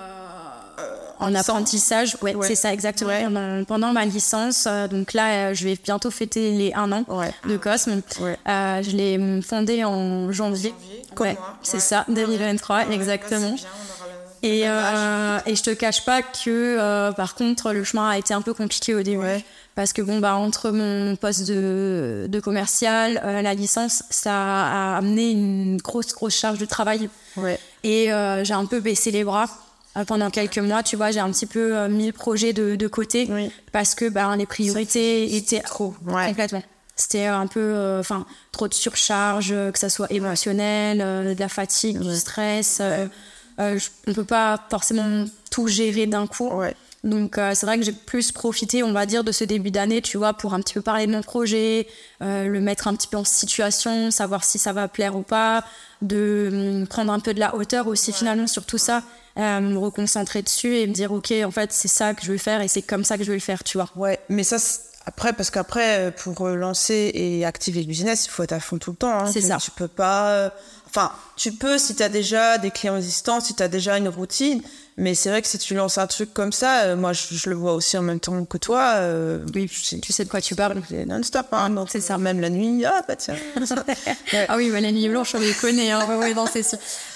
en 1.20 1.36
apprentissage. 1.36 2.18
Ouais, 2.22 2.34
c'est 2.44 2.56
ça 2.56 2.72
exactement. 2.72 3.66
Pendant, 3.66 3.92
ma 3.92 4.06
licence, 4.06 4.68
euh, 4.68 4.88
donc 4.88 5.12
là 5.12 5.54
je 5.54 5.66
vais 5.66 5.78
bientôt 5.82 6.10
fêter 6.10 6.52
les 6.52 6.74
un 6.74 6.90
an 6.94 7.04
de 7.46 7.58
Cosme. 7.58 8.02
je 8.46 8.96
l'ai 8.96 9.42
fondée 9.42 9.84
en 9.84 10.32
janvier. 10.32 10.74
Ouais, 11.20 11.38
c'est 11.62 11.82
ça, 11.82 12.06
2023 12.08 12.90
exactement. 12.92 13.56
Et, 14.44 14.64
euh, 14.66 15.40
et 15.46 15.56
je 15.56 15.64
te 15.64 15.70
cache 15.72 16.06
pas 16.06 16.22
que, 16.22 16.48
euh, 16.48 17.12
par 17.12 17.36
contre, 17.36 17.74
le 17.74 17.84
chemin 17.84 18.10
a 18.10 18.18
été 18.18 18.34
un 18.34 18.42
peu 18.42 18.54
compliqué 18.54 18.94
au 18.94 19.02
début. 19.02 19.26
Parce 19.76 19.94
que, 19.94 20.02
bon, 20.02 20.20
bah, 20.20 20.36
entre 20.36 20.72
mon 20.72 21.16
poste 21.16 21.48
de, 21.48 22.26
de 22.28 22.40
commercial, 22.40 23.22
euh, 23.24 23.44
la 23.44 23.54
licence, 23.54 24.04
ça 24.10 24.34
a 24.34 24.98
amené 24.98 25.30
une 25.30 25.78
grosse, 25.78 26.14
grosse 26.14 26.36
charge 26.36 26.58
de 26.58 26.66
travail. 26.66 27.10
Ouais. 27.36 27.60
Et 27.84 28.12
euh, 28.12 28.44
j'ai 28.44 28.56
un 28.56 28.66
peu 28.66 28.80
baissé 28.80 29.12
les 29.12 29.24
bras 29.24 29.46
euh, 29.96 30.04
pendant 30.04 30.32
quelques 30.32 30.58
mois, 30.58 30.82
tu 30.82 30.96
vois, 30.96 31.12
j'ai 31.12 31.20
un 31.20 31.30
petit 31.30 31.46
peu 31.46 31.88
mis 31.90 32.08
le 32.08 32.12
projet 32.12 32.54
de, 32.54 32.76
de 32.76 32.88
côté 32.88 33.30
parce 33.72 33.94
que 33.94 34.10
bah, 34.10 34.36
les 34.36 34.48
priorités 34.48 35.36
étaient 35.36 35.60
trop 35.60 35.94
ouais. 36.08 36.28
complètement. 36.28 36.64
C'était 36.96 37.26
un 37.26 37.46
peu, 37.46 38.00
enfin, 38.00 38.26
trop 38.52 38.68
de 38.68 38.74
surcharge, 38.74 39.50
que 39.50 39.78
ça 39.78 39.90
soit 39.90 40.12
émotionnel, 40.12 40.98
de 40.98 41.40
la 41.40 41.50
fatigue, 41.50 42.00
du 42.00 42.16
stress. 42.16 42.80
Euh, 42.82 43.06
on 43.58 44.14
peut 44.14 44.24
pas 44.24 44.60
forcément 44.70 45.26
tout 45.50 45.68
gérer 45.68 46.06
d'un 46.06 46.28
coup. 46.28 46.52
Donc 47.04 47.38
euh, 47.38 47.54
c'est 47.54 47.66
vrai 47.66 47.78
que 47.78 47.86
j'ai 47.86 47.94
plus 47.94 48.32
profité, 48.32 48.84
on 48.84 48.92
va 48.92 49.06
dire, 49.06 49.24
de 49.24 49.32
ce 49.32 49.44
début 49.44 49.72
d'année, 49.72 50.02
tu 50.02 50.18
vois, 50.18 50.34
pour 50.34 50.54
un 50.54 50.60
petit 50.60 50.74
peu 50.74 50.82
parler 50.82 51.08
de 51.08 51.12
mon 51.12 51.22
projet, 51.22 51.88
euh, 52.22 52.48
le 52.48 52.60
mettre 52.60 52.88
un 52.88 52.96
petit 52.96 53.08
peu 53.08 53.18
en 53.18 53.24
situation, 53.24 54.12
savoir 54.12 54.44
si 54.44 54.58
ça 54.58 54.74
va 54.74 54.88
plaire 54.88 55.16
ou 55.16 55.22
pas, 55.22 55.64
de 56.02 56.50
hum, 56.82 56.88
prendre 56.88 57.14
un 57.14 57.20
peu 57.20 57.34
de 57.34 57.40
la 57.40 57.56
hauteur 57.56 57.88
aussi 57.88 58.12
finalement 58.12 58.48
sur 58.48 58.66
tout 58.66 58.78
ça, 58.78 59.04
me 59.38 59.78
reconcentrer 59.78 60.42
dessus 60.42 60.78
et 60.78 60.88
me 60.88 60.94
dire 60.94 61.12
ok, 61.12 61.32
en 61.46 61.52
fait 61.52 61.72
c'est 61.72 61.88
ça 61.88 62.16
que 62.16 62.24
je 62.26 62.32
veux 62.32 62.40
faire 62.40 62.62
et 62.62 62.68
c'est 62.68 62.82
comme 62.82 63.04
ça 63.04 63.18
que 63.18 63.24
je 63.24 63.30
vais 63.30 63.38
le 63.38 63.42
faire, 63.42 63.64
tu 63.64 63.78
vois. 63.78 63.90
Ouais, 63.96 64.20
mais 64.30 64.44
ça 64.44 64.58
après 65.08 65.34
parce 65.34 65.50
qu'après 65.50 66.14
pour 66.16 66.48
lancer 66.50 67.12
et 67.14 67.46
activer 67.46 67.82
le 67.82 67.88
business, 67.88 68.26
il 68.26 68.30
faut 68.30 68.44
être 68.44 68.52
à 68.52 68.60
fond 68.60 68.78
tout 68.78 68.92
le 68.92 68.98
temps. 68.98 69.20
Hein. 69.20 69.32
c'est 69.32 69.42
ça. 69.42 69.58
Tu 69.58 69.72
peux 69.72 69.88
pas 69.88 70.52
Enfin, 70.90 71.12
tu 71.36 71.52
peux 71.52 71.78
si 71.78 71.96
tu 71.96 72.04
as 72.04 72.10
déjà 72.10 72.58
des 72.58 72.72
clients 72.72 72.96
existants, 72.96 73.40
si 73.40 73.54
tu 73.54 73.62
as 73.62 73.68
déjà 73.68 73.98
une 73.98 74.08
routine, 74.08 74.62
mais 74.96 75.16
c'est 75.16 75.30
vrai 75.30 75.42
que 75.42 75.48
si 75.48 75.58
tu 75.58 75.76
lances 75.76 75.98
un 75.98 76.08
truc 76.08 76.34
comme 76.34 76.54
ça, 76.54 76.84
euh, 76.84 76.96
moi 76.96 77.12
je, 77.14 77.50
le 77.50 77.56
vois 77.56 77.74
aussi 77.74 77.98
en 77.98 78.02
même 78.02 78.20
temps 78.20 78.46
que 78.46 78.58
toi. 78.58 78.94
Euh, 78.96 79.46
oui, 79.54 79.70
tu 79.70 80.14
sais 80.14 80.24
de 80.24 80.30
quoi 80.30 80.40
tu 80.40 80.56
parles. 80.56 80.82
Non-stop, 81.06 81.48
hein, 81.52 81.86
c'est 81.90 82.02
ça. 82.02 82.18
Même 82.18 82.40
la 82.40 82.50
nuit, 82.50 82.86
ah 82.86 83.02
bah 83.08 83.16
tiens. 83.16 83.36
Ah 84.50 84.56
oui, 84.56 84.70
la 84.70 84.92
nuit 84.92 85.10
blanche, 85.10 85.36
on 85.36 85.40
les 85.40 85.54
connaît. 85.54 85.92
Hein. 85.92 86.06
Ouais, 86.18 86.34
non, 86.34 86.46
c'est 86.52 86.66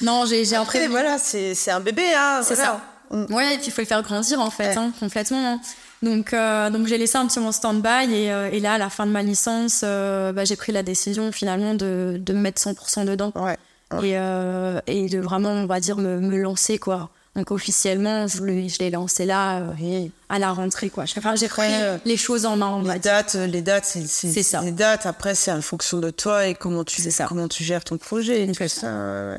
Non, 0.02 0.26
j'ai 0.26 0.54
Après, 0.56 0.88
voilà, 0.88 1.18
c'est 1.18 1.72
un 1.72 1.80
bébé. 1.80 2.04
Hein, 2.16 2.42
c'est 2.44 2.56
ça. 2.56 2.82
Mm. 3.10 3.34
Ouais, 3.34 3.56
et 3.56 3.58
puis 3.58 3.68
il 3.68 3.72
faut 3.72 3.82
le 3.82 3.88
faire 3.88 4.04
grandir 4.04 4.40
en 4.40 4.50
fait, 4.50 4.76
hein, 4.78 4.92
complètement. 5.00 5.54
Hein. 5.54 5.62
Donc, 6.02 6.34
euh, 6.34 6.70
donc 6.70 6.88
j'ai 6.88 6.98
laissé 6.98 7.18
un 7.18 7.28
petit 7.28 7.40
moment 7.40 7.52
stand-by 7.52 8.12
et, 8.14 8.26
et, 8.26 8.60
là, 8.60 8.74
à 8.74 8.78
la 8.78 8.90
fin 8.90 9.06
de 9.06 9.12
ma 9.12 9.22
licence, 9.22 9.82
bah, 9.82 10.46
j'ai 10.46 10.56
pris 10.56 10.72
la 10.72 10.84
décision 10.84 11.32
finalement 11.32 11.74
de, 11.76 12.20
de 12.20 12.34
me 12.34 12.40
mettre 12.40 12.62
100% 12.62 13.06
dedans. 13.06 13.32
Ouais 13.36 13.58
et, 14.00 14.18
euh, 14.18 14.80
et 14.88 15.08
de 15.08 15.20
vraiment, 15.20 15.52
on 15.52 15.66
va 15.66 15.80
dire, 15.80 15.98
me, 15.98 16.20
me 16.20 16.38
lancer, 16.38 16.78
quoi. 16.78 17.10
Donc 17.36 17.52
officiellement, 17.52 18.28
je 18.28 18.44
l'ai 18.44 18.90
lancé 18.90 19.24
là 19.24 19.60
euh, 19.60 20.08
à 20.28 20.38
la 20.38 20.52
rentrée 20.52 20.90
quoi. 20.90 21.06
Enfin, 21.18 21.34
j'ai 21.38 21.48
pris 21.48 21.62
euh, 21.64 21.98
les 22.04 22.18
choses 22.18 22.46
en 22.46 22.58
main. 22.58 22.84
les 22.84 23.00
dates, 23.00 23.36
les 23.36 23.62
dates, 23.62 23.86
c'est 23.86 24.44
ça. 24.44 24.62
Les 24.62 24.74
dates. 24.74 25.06
Après, 25.06 25.34
c'est 25.34 25.52
en 25.54 25.62
fonction 25.62 26.00
de 26.00 26.10
toi 26.10 26.48
et 26.48 26.56
comment 26.56 26.84
tu 26.84 27.02
comment 27.30 27.48
tu 27.48 27.64
gères 27.64 27.86
ton 27.86 27.98
projet. 27.98 28.44
Et, 28.44 28.68
ça, 28.68 29.38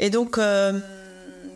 et 0.00 0.10
donc, 0.10 0.38
euh, 0.38 0.80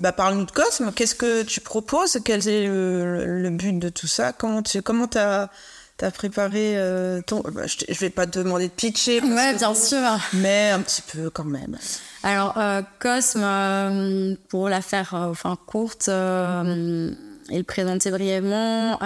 bah, 0.04 0.12
parle-nous 0.12 0.44
de 0.44 0.50
Cosme. 0.50 0.92
Qu'est-ce 0.94 1.14
que 1.14 1.44
tu 1.44 1.62
proposes? 1.62 2.18
Quel 2.26 2.46
est 2.46 2.66
le, 2.66 3.40
le, 3.40 3.48
but 3.48 3.78
de 3.78 3.88
tout 3.88 4.06
ça? 4.06 4.34
Comment 4.34 4.62
tu 4.62 4.82
comment 4.82 5.08
as 5.14 5.48
T'as 5.96 6.10
préparé 6.10 6.76
euh, 6.76 7.22
ton. 7.26 7.40
Bah, 7.40 7.62
je, 7.66 7.98
vais 8.00 8.10
pas 8.10 8.26
te 8.26 8.38
demander 8.40 8.68
de 8.68 8.72
pitcher. 8.72 9.22
Ouais, 9.22 9.54
bien 9.54 9.74
sûr. 9.74 10.02
Mais 10.34 10.72
un 10.72 10.80
petit 10.80 11.00
peu 11.00 11.30
quand 11.30 11.44
même. 11.44 11.78
Alors, 12.22 12.58
euh, 12.58 12.82
Cosme, 12.98 13.40
euh, 13.42 14.34
pour 14.50 14.68
la 14.68 14.82
faire 14.82 15.14
enfin 15.14 15.56
courte 15.66 16.08
et 16.08 16.10
le 16.12 17.62
présenter 17.62 18.10
brièvement, 18.10 18.98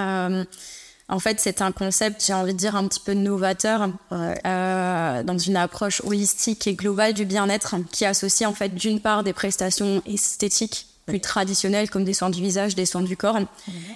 en 1.08 1.18
fait, 1.18 1.40
c'est 1.40 1.62
un 1.62 1.72
concept, 1.72 2.24
j'ai 2.26 2.34
envie 2.34 2.52
de 2.52 2.58
dire, 2.58 2.76
un 2.76 2.86
petit 2.86 3.00
peu 3.00 3.14
novateur 3.14 3.88
dans 4.10 5.38
une 5.38 5.56
approche 5.56 6.02
holistique 6.04 6.66
et 6.66 6.74
globale 6.74 7.14
du 7.14 7.24
bien-être 7.24 7.76
qui 7.90 8.04
associe 8.04 8.48
en 8.48 8.52
fait 8.52 8.74
d'une 8.74 9.00
part 9.00 9.24
des 9.24 9.32
prestations 9.32 10.02
esthétiques 10.06 10.88
plus 11.08 11.20
traditionnels 11.20 11.90
comme 11.90 12.04
des 12.04 12.14
soins 12.14 12.30
du 12.30 12.40
visage, 12.40 12.74
des 12.74 12.86
soins 12.86 13.02
du 13.02 13.16
corps. 13.16 13.38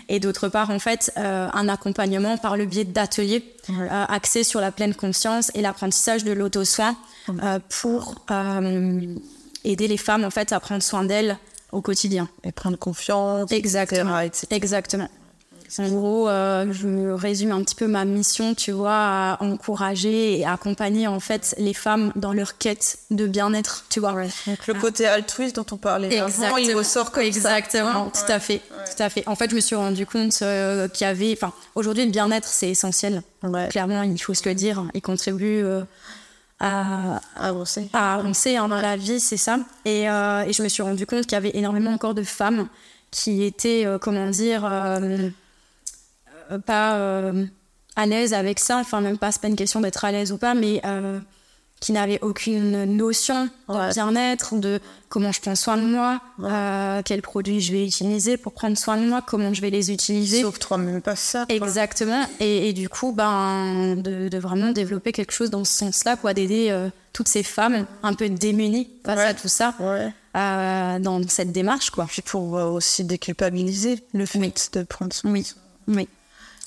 Et 0.08 0.18
d'autre 0.18 0.48
part, 0.48 0.70
en 0.70 0.78
fait, 0.78 1.12
euh, 1.16 1.48
un 1.52 1.68
accompagnement 1.68 2.38
par 2.38 2.56
le 2.56 2.64
biais 2.64 2.84
d'ateliers 2.84 3.44
euh, 3.70 4.04
axés 4.08 4.44
sur 4.44 4.60
la 4.60 4.72
pleine 4.72 4.94
conscience 4.94 5.50
et 5.54 5.60
l'apprentissage 5.60 6.24
de 6.24 6.32
l'auto-soin 6.32 6.96
euh, 7.28 7.58
pour 7.68 8.14
aider 9.64 9.88
les 9.88 9.96
femmes, 9.96 10.24
en 10.24 10.30
fait, 10.30 10.52
à 10.52 10.58
prendre 10.58 10.82
soin 10.82 11.04
d'elles 11.04 11.38
au 11.70 11.80
quotidien. 11.80 12.28
Et 12.44 12.52
prendre 12.52 12.76
confiance, 12.76 13.50
Exactement. 13.52 14.18
Exactement. 14.50 15.08
En 15.78 15.88
gros, 15.88 16.28
euh, 16.28 16.66
je 16.70 17.10
résume 17.10 17.52
un 17.52 17.62
petit 17.62 17.74
peu 17.74 17.86
ma 17.86 18.04
mission, 18.04 18.54
tu 18.54 18.72
vois, 18.72 18.92
à 18.92 19.36
encourager 19.40 20.38
et 20.38 20.44
accompagner 20.44 21.06
en 21.06 21.20
fait 21.20 21.54
les 21.58 21.72
femmes 21.72 22.12
dans 22.14 22.32
leur 22.32 22.58
quête 22.58 22.98
de 23.10 23.26
bien-être, 23.26 23.86
tu 23.88 24.00
vois. 24.00 24.12
Donc 24.46 24.66
le 24.66 24.74
côté 24.74 25.06
altruiste 25.06 25.56
dont 25.56 25.66
on 25.72 25.76
parlait 25.76 26.18
avant, 26.18 26.56
il 26.58 26.74
ressort 26.74 27.10
comme 27.10 27.22
Exactement, 27.22 28.10
tout 28.10 28.30
à 28.30 28.38
fait, 28.38 28.58
tout 28.58 29.02
à 29.02 29.08
fait. 29.08 29.26
En 29.26 29.34
fait, 29.34 29.50
je 29.50 29.54
me 29.54 29.60
suis 29.60 29.76
rendu 29.76 30.04
compte 30.04 30.40
euh, 30.42 30.88
qu'il 30.88 31.06
y 31.06 31.10
avait, 31.10 31.32
enfin, 31.32 31.52
aujourd'hui 31.74 32.04
le 32.04 32.10
bien-être 32.10 32.48
c'est 32.48 32.68
essentiel. 32.68 33.22
Clairement, 33.70 34.02
il 34.02 34.20
faut 34.20 34.34
se 34.34 34.48
le 34.48 34.54
dire, 34.54 34.84
il 34.94 35.02
contribue. 35.02 35.62
Euh, 35.64 35.82
à, 36.64 37.20
avancer, 37.34 37.88
à 37.92 38.14
avancer 38.14 38.54
hein, 38.54 38.68
dans 38.68 38.80
la 38.80 38.96
vie, 38.96 39.18
c'est 39.18 39.36
ça. 39.36 39.58
Et, 39.84 40.02
et, 40.02 40.52
je 40.52 40.62
me 40.62 40.68
suis 40.68 40.84
rendu 40.84 41.06
compte 41.06 41.22
qu'il 41.22 41.32
y 41.32 41.34
avait 41.34 41.50
énormément 41.54 41.90
encore 41.90 42.14
de 42.14 42.22
femmes 42.22 42.68
qui 43.10 43.42
étaient, 43.42 43.84
comment 44.00 44.28
dire, 44.30 44.62
pas 46.64 46.96
euh, 46.96 47.46
à 47.96 48.06
l'aise 48.06 48.34
avec 48.34 48.58
ça, 48.58 48.78
enfin 48.78 49.00
même 49.00 49.18
pas, 49.18 49.32
c'est 49.32 49.40
pas 49.40 49.48
une 49.48 49.56
question 49.56 49.80
d'être 49.80 50.04
à 50.04 50.12
l'aise 50.12 50.32
ou 50.32 50.38
pas, 50.38 50.54
mais 50.54 50.80
euh, 50.84 51.18
qui 51.80 51.92
n'avaient 51.92 52.20
aucune 52.22 52.84
notion 52.96 53.48
de 53.68 53.92
bien-être, 53.92 54.54
de 54.56 54.80
comment 55.08 55.32
je 55.32 55.40
prends 55.40 55.56
soin 55.56 55.76
de 55.76 55.82
moi, 55.82 56.20
quels 57.04 57.22
produits 57.22 57.60
je 57.60 57.72
vais 57.72 57.84
utiliser 57.84 58.36
pour 58.36 58.52
prendre 58.52 58.78
soin 58.78 58.96
de 58.96 59.06
moi, 59.06 59.20
comment 59.26 59.52
je 59.52 59.60
vais 59.60 59.70
les 59.70 59.90
utiliser. 59.90 60.42
Sauf 60.42 60.58
toi, 60.58 60.78
même 60.78 61.02
pas 61.02 61.16
ça. 61.16 61.44
Exactement. 61.48 62.24
Et, 62.38 62.72
du 62.72 62.88
coup, 62.88 63.12
ben, 63.12 63.96
de, 63.96 64.38
vraiment 64.38 64.70
développer 64.70 65.10
quelque 65.10 65.32
chose 65.32 65.50
dans 65.50 65.64
ce 65.64 65.76
sens-là, 65.76 66.16
quoi, 66.16 66.34
d'aider 66.34 66.72
toutes 67.12 67.28
ces 67.28 67.42
femmes 67.42 67.84
un 68.04 68.14
peu 68.14 68.28
démunies 68.28 68.88
face 69.04 69.18
à 69.18 69.34
tout 69.34 69.48
ça. 69.48 69.74
dans 70.34 71.20
cette 71.28 71.50
démarche, 71.50 71.90
quoi. 71.90 72.06
Puis 72.06 72.22
pour 72.22 72.52
aussi 72.52 73.02
déculpabiliser 73.02 74.04
le 74.14 74.24
fait 74.24 74.70
de 74.72 74.84
prendre 74.84 75.12
soin. 75.12 75.32
Oui, 75.32 75.52
oui. 75.88 76.08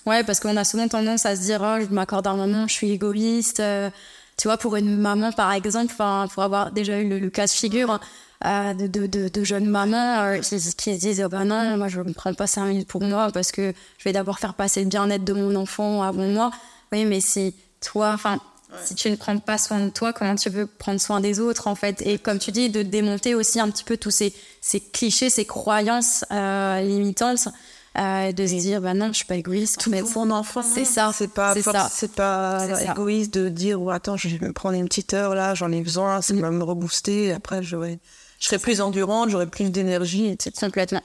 Ouais, 0.06 0.24
parce 0.24 0.40
qu'on 0.40 0.56
a 0.56 0.64
souvent 0.64 0.88
tendance 0.88 1.26
à 1.26 1.36
se 1.36 1.42
dire, 1.42 1.62
oh, 1.64 1.82
je 1.82 1.92
m'accorde 1.94 2.28
un 2.28 2.36
moment, 2.36 2.68
je 2.68 2.74
suis 2.74 2.92
égoïste. 2.92 3.60
Euh, 3.60 3.90
tu 4.38 4.48
vois, 4.48 4.58
pour 4.58 4.76
une 4.76 4.98
maman, 4.98 5.32
par 5.32 5.52
exemple, 5.52 5.94
pour 5.96 6.44
avoir 6.44 6.72
déjà 6.72 7.00
eu 7.00 7.20
le, 7.20 7.30
cas 7.30 7.48
de 7.48 7.52
figure 7.52 8.00
euh, 8.46 8.74
de, 8.76 9.08
de, 9.08 9.30
de, 9.30 9.44
jeunes 9.44 9.66
mamans 9.66 10.20
euh, 10.20 10.38
qui, 10.40 10.58
qui, 10.78 10.98
disent, 10.98 11.24
oh, 11.26 11.30
bah 11.30 11.44
non, 11.44 11.78
moi, 11.78 11.88
je 11.88 12.02
ne 12.02 12.14
prends 12.14 12.34
pas 12.36 12.46
cinq 12.46 12.66
minutes 12.66 12.88
pour 12.88 13.02
moi 13.02 13.32
parce 13.32 13.52
que 13.52 13.74
je 13.98 14.04
vais 14.04 14.14
d'abord 14.14 14.38
faire 14.38 14.54
passer 14.54 14.84
le 14.84 14.90
bien-être 14.90 15.24
de 15.24 15.34
mon 15.34 15.56
enfant 15.56 16.04
avant 16.04 16.28
moi. 16.28 16.52
Oui, 16.92 17.06
mais 17.06 17.20
si 17.20 17.56
toi, 17.82 18.12
enfin, 18.14 18.40
si 18.84 18.94
tu 18.94 19.10
ne 19.10 19.16
prends 19.16 19.40
pas 19.40 19.58
soin 19.58 19.80
de 19.80 19.90
toi, 19.90 20.14
comment 20.14 20.36
tu 20.36 20.50
veux 20.50 20.68
prendre 20.68 21.02
soin 21.02 21.20
des 21.20 21.40
autres, 21.40 21.68
en 21.68 21.76
fait? 21.76 22.04
Et 22.06 22.20
comme 22.20 22.38
tu 22.38 22.52
dis, 22.52 22.70
de 22.70 22.84
démonter 22.84 23.34
aussi 23.34 23.60
un 23.60 23.72
petit 23.72 23.84
peu 23.84 23.98
tous 23.98 24.12
ces, 24.12 24.34
ces 24.62 24.82
clichés, 24.82 25.32
ces 25.32 25.46
croyances 25.46 26.26
limitantes 26.30 27.48
euh, 27.98 28.32
de 28.32 28.46
se 28.46 28.56
dire 28.56 28.82
bah 28.82 28.94
non 28.94 29.08
je 29.08 29.14
suis 29.14 29.26
pas 29.26 29.36
égoïste 29.36 29.80
tout 29.80 29.90
mais 29.90 30.02
mon 30.02 30.30
enfant 30.32 30.62
c'est 30.62 30.86
ça. 30.86 31.12
C'est 31.14 31.30
pas 31.30 31.54
c'est 31.90 32.12
pas 32.12 32.68
égoïste 32.92 33.34
de 33.34 33.50
dire 33.50 33.82
oh, 33.82 33.90
attends 33.90 34.18
je 34.18 34.28
vais 34.30 34.48
me 34.48 34.54
prendre 34.54 34.76
une 34.78 34.88
petite 34.88 35.14
heure 35.14 35.34
là 35.34 35.56
j'en 35.56 35.72
ai 35.72 35.82
besoin 35.82 36.22
ça 36.22 36.34
va 36.34 36.52
me 36.52 36.64
rebooster 36.64 37.32
après 37.32 37.64
j'aurai 37.64 38.00
je 38.40 38.48
serai 38.48 38.60
plus 38.60 38.82
endurante 38.82 39.30
j'aurai 39.30 39.48
plus 39.48 39.70
d'énergie 39.70 40.28
etc 40.28 40.52
complètement. 40.60 41.02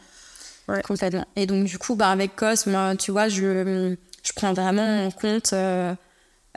Ouais. 0.68 0.82
complètement. 0.82 1.26
Et 1.36 1.46
donc 1.46 1.64
du 1.64 1.78
coup 1.78 1.94
bah 1.94 2.10
avec 2.10 2.36
Cosme 2.36 2.96
tu 2.98 3.12
vois 3.12 3.28
je 3.28 3.96
je 4.22 4.32
prends 4.32 4.52
vraiment 4.52 5.06
en 5.06 5.10
compte 5.10 5.52
euh, 5.52 5.94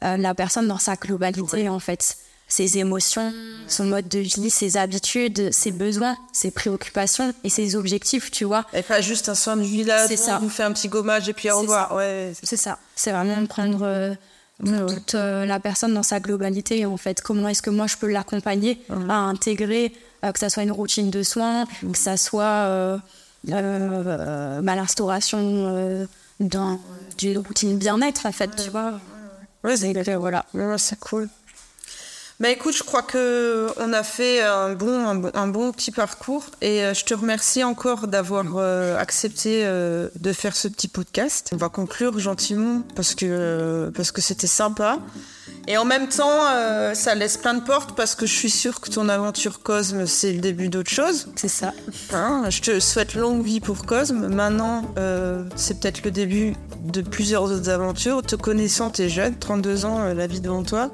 euh, 0.04 0.18
la 0.18 0.34
personne 0.34 0.68
dans 0.68 0.80
sa 0.80 0.96
globalité 0.96 1.70
en 1.70 1.80
fait 1.80 2.18
ses 2.54 2.78
émotions, 2.78 3.34
son 3.68 3.86
mode 3.86 4.08
de 4.08 4.20
vie, 4.20 4.52
ses 4.52 4.78
habitudes, 4.78 5.52
ses 5.52 5.72
besoins, 5.72 6.16
ses 6.32 6.52
préoccupations 6.52 7.34
et 7.44 7.50
ses 7.50 7.76
objectifs, 7.76 8.30
tu 8.30 8.44
vois. 8.46 8.64
Et 8.74 8.84
pas 8.84 9.02
juste 9.02 9.28
un 9.28 9.34
soin 9.34 9.58
de 9.58 9.64
vie 9.64 9.84
là, 9.84 10.08
c'est 10.08 10.18
ça. 10.18 10.40
fait 10.50 10.62
un 10.62 10.72
petit 10.72 10.88
gommage 10.88 11.28
et 11.28 11.34
puis 11.34 11.50
au 11.50 11.62
revoir. 11.62 11.96
Ouais, 11.96 12.32
c'est 12.44 12.56
ça. 12.56 12.78
C'est 12.96 13.12
vraiment 13.12 13.44
prendre 13.48 13.84
euh, 13.84 14.14
toute 14.88 15.16
euh, 15.16 15.48
la 15.48 15.60
personne 15.60 15.96
dans 15.96 16.04
sa 16.04 16.20
globalité 16.20 16.86
en 16.86 16.96
fait. 16.96 17.24
Comment 17.24 17.48
est-ce 17.48 17.64
que 17.64 17.72
moi 17.72 17.88
je 17.88 17.98
peux 17.98 18.12
l'accompagner 18.12 18.80
à 19.10 19.16
intégrer, 19.16 19.92
euh, 20.24 20.32
que 20.32 20.38
ça 20.38 20.52
soit 20.52 20.62
une 20.62 20.72
routine 20.72 21.10
de 21.10 21.24
soins, 21.24 21.66
que 21.92 21.98
ça 21.98 22.18
soit 22.18 23.00
bah, 23.46 24.76
l'instauration 24.76 26.08
d'une 26.40 27.38
routine 27.40 27.80
bien-être 27.80 28.28
en 28.28 28.32
fait, 28.32 28.56
tu 28.64 28.70
vois. 28.70 29.00
Ouais, 29.64 29.76
c'est 29.76 30.16
voilà. 30.18 30.46
c'est 30.78 31.00
cool. 31.00 31.30
Bah 32.44 32.50
écoute, 32.50 32.76
je 32.76 32.84
crois 32.84 33.04
que 33.04 33.70
on 33.80 33.94
a 33.94 34.04
fait 34.04 34.42
un 34.42 34.74
bon, 34.74 35.32
un, 35.34 35.48
bon 35.48 35.72
petit 35.72 35.92
parcours 35.92 36.44
et 36.60 36.84
euh, 36.84 36.94
je 36.94 37.06
te 37.06 37.14
remercie 37.14 37.64
encore 37.64 38.08
d'avoir 38.08 38.58
euh, 38.58 38.98
accepté 38.98 39.62
euh, 39.64 40.10
de 40.20 40.34
faire 40.34 40.54
ce 40.54 40.68
petit 40.68 40.90
podcast. 40.90 41.52
On 41.54 41.56
va 41.56 41.70
conclure 41.70 42.20
gentiment 42.20 42.82
parce 42.98 43.16
que 43.16 43.90
parce 43.96 44.12
que 44.12 44.20
c'était 44.20 44.46
sympa 44.46 45.00
et 45.70 45.78
en 45.78 45.86
même 45.86 46.10
temps 46.10 46.42
ça 46.94 47.16
laisse 47.16 47.38
plein 47.38 47.54
de 47.54 47.64
portes 47.64 47.96
parce 47.96 48.14
que 48.14 48.26
je 48.26 48.34
suis 48.34 48.50
sûre 48.50 48.82
que 48.82 48.90
ton 48.90 49.08
aventure 49.08 49.62
Cosme 49.62 50.06
c'est 50.06 50.34
le 50.34 50.42
début 50.42 50.68
d'autre 50.68 50.92
chose. 50.92 51.30
C'est 51.38 51.48
ça. 51.48 51.72
Hein, 52.12 52.44
je 52.50 52.60
te 52.60 52.80
souhaite 52.82 53.16
longue 53.16 53.42
vie 53.42 53.62
pour 53.62 53.86
Cosme. 53.86 54.28
Maintenant 54.28 54.84
c'est 55.56 55.80
peut-être 55.80 56.04
le 56.04 56.12
début 56.12 56.56
de 56.84 57.02
plusieurs 57.02 57.44
autres 57.44 57.70
aventures. 57.70 58.22
Te 58.22 58.36
connaissant, 58.36 58.90
t'es 58.90 59.08
jeune, 59.08 59.40
32 59.40 59.86
ans, 59.86 60.14
la 60.14 60.28
vie 60.28 60.42
devant 60.42 60.64
toi. 60.64 60.92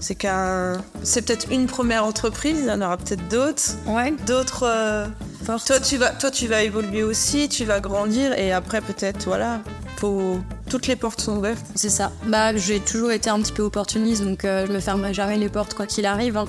C'est 0.00 0.14
qu'un, 0.14 0.74
c'est 1.02 1.22
peut-être 1.22 1.50
une 1.50 1.66
première 1.66 2.04
entreprise, 2.04 2.58
il 2.60 2.66
y 2.66 2.70
en 2.70 2.80
aura 2.80 2.96
peut-être 2.96 3.26
d'autres. 3.28 3.76
Ouais. 3.86 4.14
D'autres. 4.26 4.64
Euh, 4.64 5.06
toi, 5.44 5.80
tu 5.80 5.96
vas, 5.96 6.10
toi, 6.10 6.30
tu 6.30 6.46
vas 6.46 6.62
évoluer 6.62 7.02
aussi, 7.02 7.48
tu 7.48 7.64
vas 7.64 7.80
grandir 7.80 8.32
et 8.38 8.52
après 8.52 8.80
peut-être, 8.80 9.24
voilà, 9.24 9.60
faut... 9.96 10.38
toutes 10.70 10.86
les 10.86 10.94
portes 10.94 11.20
sont 11.20 11.38
ouvertes. 11.38 11.64
C'est 11.74 11.88
ça. 11.88 12.12
Bah, 12.26 12.56
j'ai 12.56 12.80
toujours 12.80 13.10
été 13.10 13.28
un 13.28 13.40
petit 13.40 13.52
peu 13.52 13.62
opportuniste, 13.62 14.22
donc 14.22 14.44
euh, 14.44 14.66
je 14.66 14.72
me 14.72 14.80
fermerai 14.80 15.14
jamais 15.14 15.36
les 15.36 15.48
portes 15.48 15.74
quoi 15.74 15.86
qu'il 15.86 16.06
arrive. 16.06 16.36
Hein. 16.36 16.44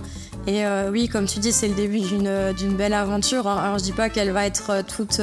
Et 0.46 0.66
euh, 0.66 0.90
oui, 0.92 1.10
comme 1.10 1.26
tu 1.26 1.40
dis, 1.40 1.52
c'est 1.52 1.68
le 1.68 1.76
début 1.76 2.02
d'une, 2.02 2.54
d'une 2.54 2.76
belle 2.76 2.94
aventure. 2.94 3.48
Hein. 3.48 3.58
Alors 3.64 3.80
je 3.80 3.84
dis 3.84 3.94
pas 3.94 4.10
qu'elle 4.10 4.32
va 4.32 4.46
être 4.46 4.84
toute 4.86 5.22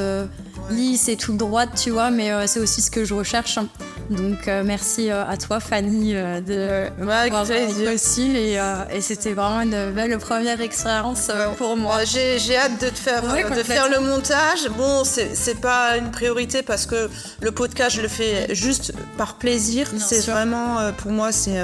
lisse 0.71 1.09
et 1.09 1.17
toute 1.17 1.37
droite, 1.37 1.71
tu 1.77 1.91
vois, 1.91 2.11
mais 2.11 2.47
c'est 2.49 2.61
aussi 2.61 2.83
ce 2.83 2.91
que 2.91 3.05
je 3.05 3.15
recherche. 3.15 3.59
Hein. 3.59 3.69
Donc 4.11 4.47
euh, 4.47 4.62
merci 4.64 5.11
euh, 5.11 5.27
à 5.27 5.37
toi 5.37 5.59
Fanny 5.59 6.14
euh, 6.14 6.40
de 6.40 7.03
m'avoir 7.03 7.45
aussi 7.92 8.37
et, 8.37 8.59
et 8.92 9.01
c'était 9.01 9.33
vraiment 9.33 9.62
une 9.62 9.92
belle 9.92 10.16
première 10.19 10.61
expérience 10.61 11.31
pour 11.59 11.77
moi. 11.77 12.05
J'ai 12.05 12.57
hâte 12.57 12.81
de 12.81 12.88
te 12.88 12.99
faire 12.99 13.23
de 13.23 13.62
faire 13.62 13.90
le 13.90 14.01
montage. 14.01 14.69
Bon, 14.77 15.03
c'est 15.05 15.61
pas 15.61 15.97
une 15.97 16.11
priorité 16.11 16.62
parce 16.62 16.87
que 16.87 17.09
le 17.40 17.51
podcast 17.51 17.97
je 17.97 18.03
le 18.03 18.09
fais 18.09 18.55
juste 18.55 18.92
par 19.16 19.35
plaisir. 19.35 19.88
C'est 19.99 20.27
vraiment 20.27 20.92
pour 20.99 21.11
moi 21.11 21.33
c'est 21.33 21.59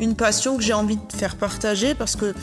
une 0.00 0.14
passion 0.14 0.56
que 0.56 0.62
j'ai 0.62 0.72
envie 0.74 0.96
de 0.96 1.16
faire 1.16 1.36
partager 1.36 1.94
parce 1.94 2.16
que 2.16 2.34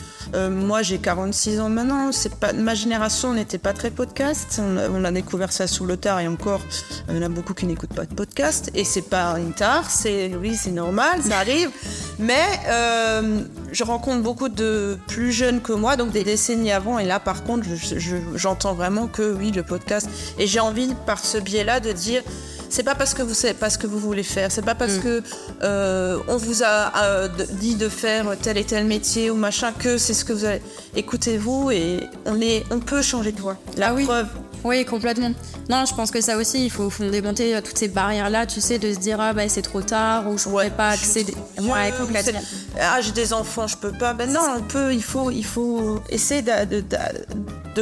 moi 0.50 0.82
j'ai 0.82 0.98
46 0.98 1.60
ans 1.60 1.68
maintenant. 1.68 2.12
C'est 2.12 2.34
pas 2.34 2.52
ma 2.52 2.74
génération 2.74 3.32
n'était 3.32 3.58
pas 3.58 3.72
très 3.72 3.90
podcast. 3.90 4.60
On 4.62 4.76
a, 4.76 4.88
on 4.88 5.04
a 5.04 5.12
découvert 5.12 5.52
ça 5.52 5.66
sous 5.66 5.86
le 5.86 5.96
tard 5.96 6.20
et 6.20 6.28
encore 6.28 6.60
il 7.08 7.16
y 7.16 7.18
en 7.18 7.22
a 7.22 7.28
beaucoup 7.28 7.54
qui 7.54 7.66
n'écoutent 7.66 7.94
pas 7.94 8.04
de 8.04 8.14
podcast 8.14 8.70
et 8.74 8.84
c'est 8.84 9.02
pas 9.02 9.29
une 9.36 9.52
c'est 9.88 10.32
oui, 10.40 10.56
c'est 10.56 10.70
normal, 10.70 11.20
ça 11.22 11.38
arrive. 11.38 11.70
Mais 12.18 12.46
euh, 12.68 13.40
je 13.72 13.84
rencontre 13.84 14.22
beaucoup 14.22 14.48
de 14.48 14.98
plus 15.06 15.32
jeunes 15.32 15.60
que 15.60 15.72
moi, 15.72 15.96
donc 15.96 16.10
des 16.10 16.24
décennies 16.24 16.72
avant. 16.72 16.98
Et 16.98 17.06
là, 17.06 17.20
par 17.20 17.44
contre, 17.44 17.66
j'entends 18.34 18.74
vraiment 18.74 19.06
que 19.06 19.32
oui, 19.32 19.52
le 19.52 19.62
podcast. 19.62 20.08
Et 20.38 20.46
j'ai 20.46 20.60
envie, 20.60 20.94
par 21.06 21.24
ce 21.24 21.38
biais-là, 21.38 21.80
de 21.80 21.92
dire 21.92 22.22
c'est 22.70 22.84
pas 22.84 22.94
parce 22.94 23.14
que 23.14 23.22
vous 23.22 23.34
savez 23.34 23.54
pas 23.54 23.68
ce 23.68 23.76
que 23.78 23.88
vous 23.88 23.98
voulez 23.98 24.22
faire, 24.22 24.50
c'est 24.52 24.64
pas 24.64 24.76
parce 24.76 24.98
mm. 24.98 25.02
que 25.02 25.22
euh, 25.62 26.18
on 26.28 26.36
vous 26.36 26.62
a 26.62 26.92
euh, 27.02 27.28
dit 27.54 27.74
de 27.74 27.88
faire 27.88 28.36
tel 28.40 28.56
et 28.58 28.64
tel 28.64 28.86
métier 28.86 29.28
ou 29.30 29.34
machin 29.34 29.72
que 29.76 29.98
c'est 29.98 30.14
ce 30.14 30.24
que 30.24 30.32
vous 30.32 30.44
avez. 30.44 30.62
Écoutez-vous 30.94 31.72
et 31.72 32.08
on 32.26 32.40
est, 32.40 32.64
on 32.70 32.78
peut 32.78 33.02
changer 33.02 33.32
de 33.32 33.40
voie. 33.40 33.56
La 33.76 33.88
ah 33.88 33.92
preuve, 33.92 34.28
Oui, 34.36 34.49
complètement. 34.86 35.32
Non, 35.68 35.84
je 35.86 35.94
pense 35.94 36.10
que 36.10 36.20
ça 36.20 36.36
aussi, 36.36 36.64
il 36.66 36.70
faut, 36.70 36.90
faut 36.90 37.08
démonter 37.08 37.58
toutes 37.62 37.78
ces 37.78 37.88
barrières-là, 37.88 38.46
tu 38.46 38.60
sais, 38.60 38.78
de 38.78 38.92
se 38.92 38.98
dire, 38.98 39.20
ah 39.20 39.32
bah 39.32 39.48
c'est 39.48 39.62
trop 39.62 39.82
tard, 39.82 40.28
ou 40.28 40.36
je 40.36 40.46
ne 40.46 40.50
pourrais 40.50 40.70
pas 40.70 40.90
accéder. 40.90 41.34
Ouais, 41.60 41.92
complètement. 41.98 42.40
Ah, 42.78 43.00
j'ai 43.00 43.12
des 43.12 43.32
enfants, 43.32 43.66
je 43.66 43.76
peux 43.76 43.92
pas. 43.92 44.14
Ben 44.14 44.30
non, 44.32 44.40
on 44.56 44.62
peut, 44.62 44.92
il 44.92 45.02
faut, 45.02 45.30
il 45.30 45.44
faut 45.44 46.00
essayer 46.08 46.42
de, 46.42 46.64
de, 46.64 46.80
de, 46.80 46.96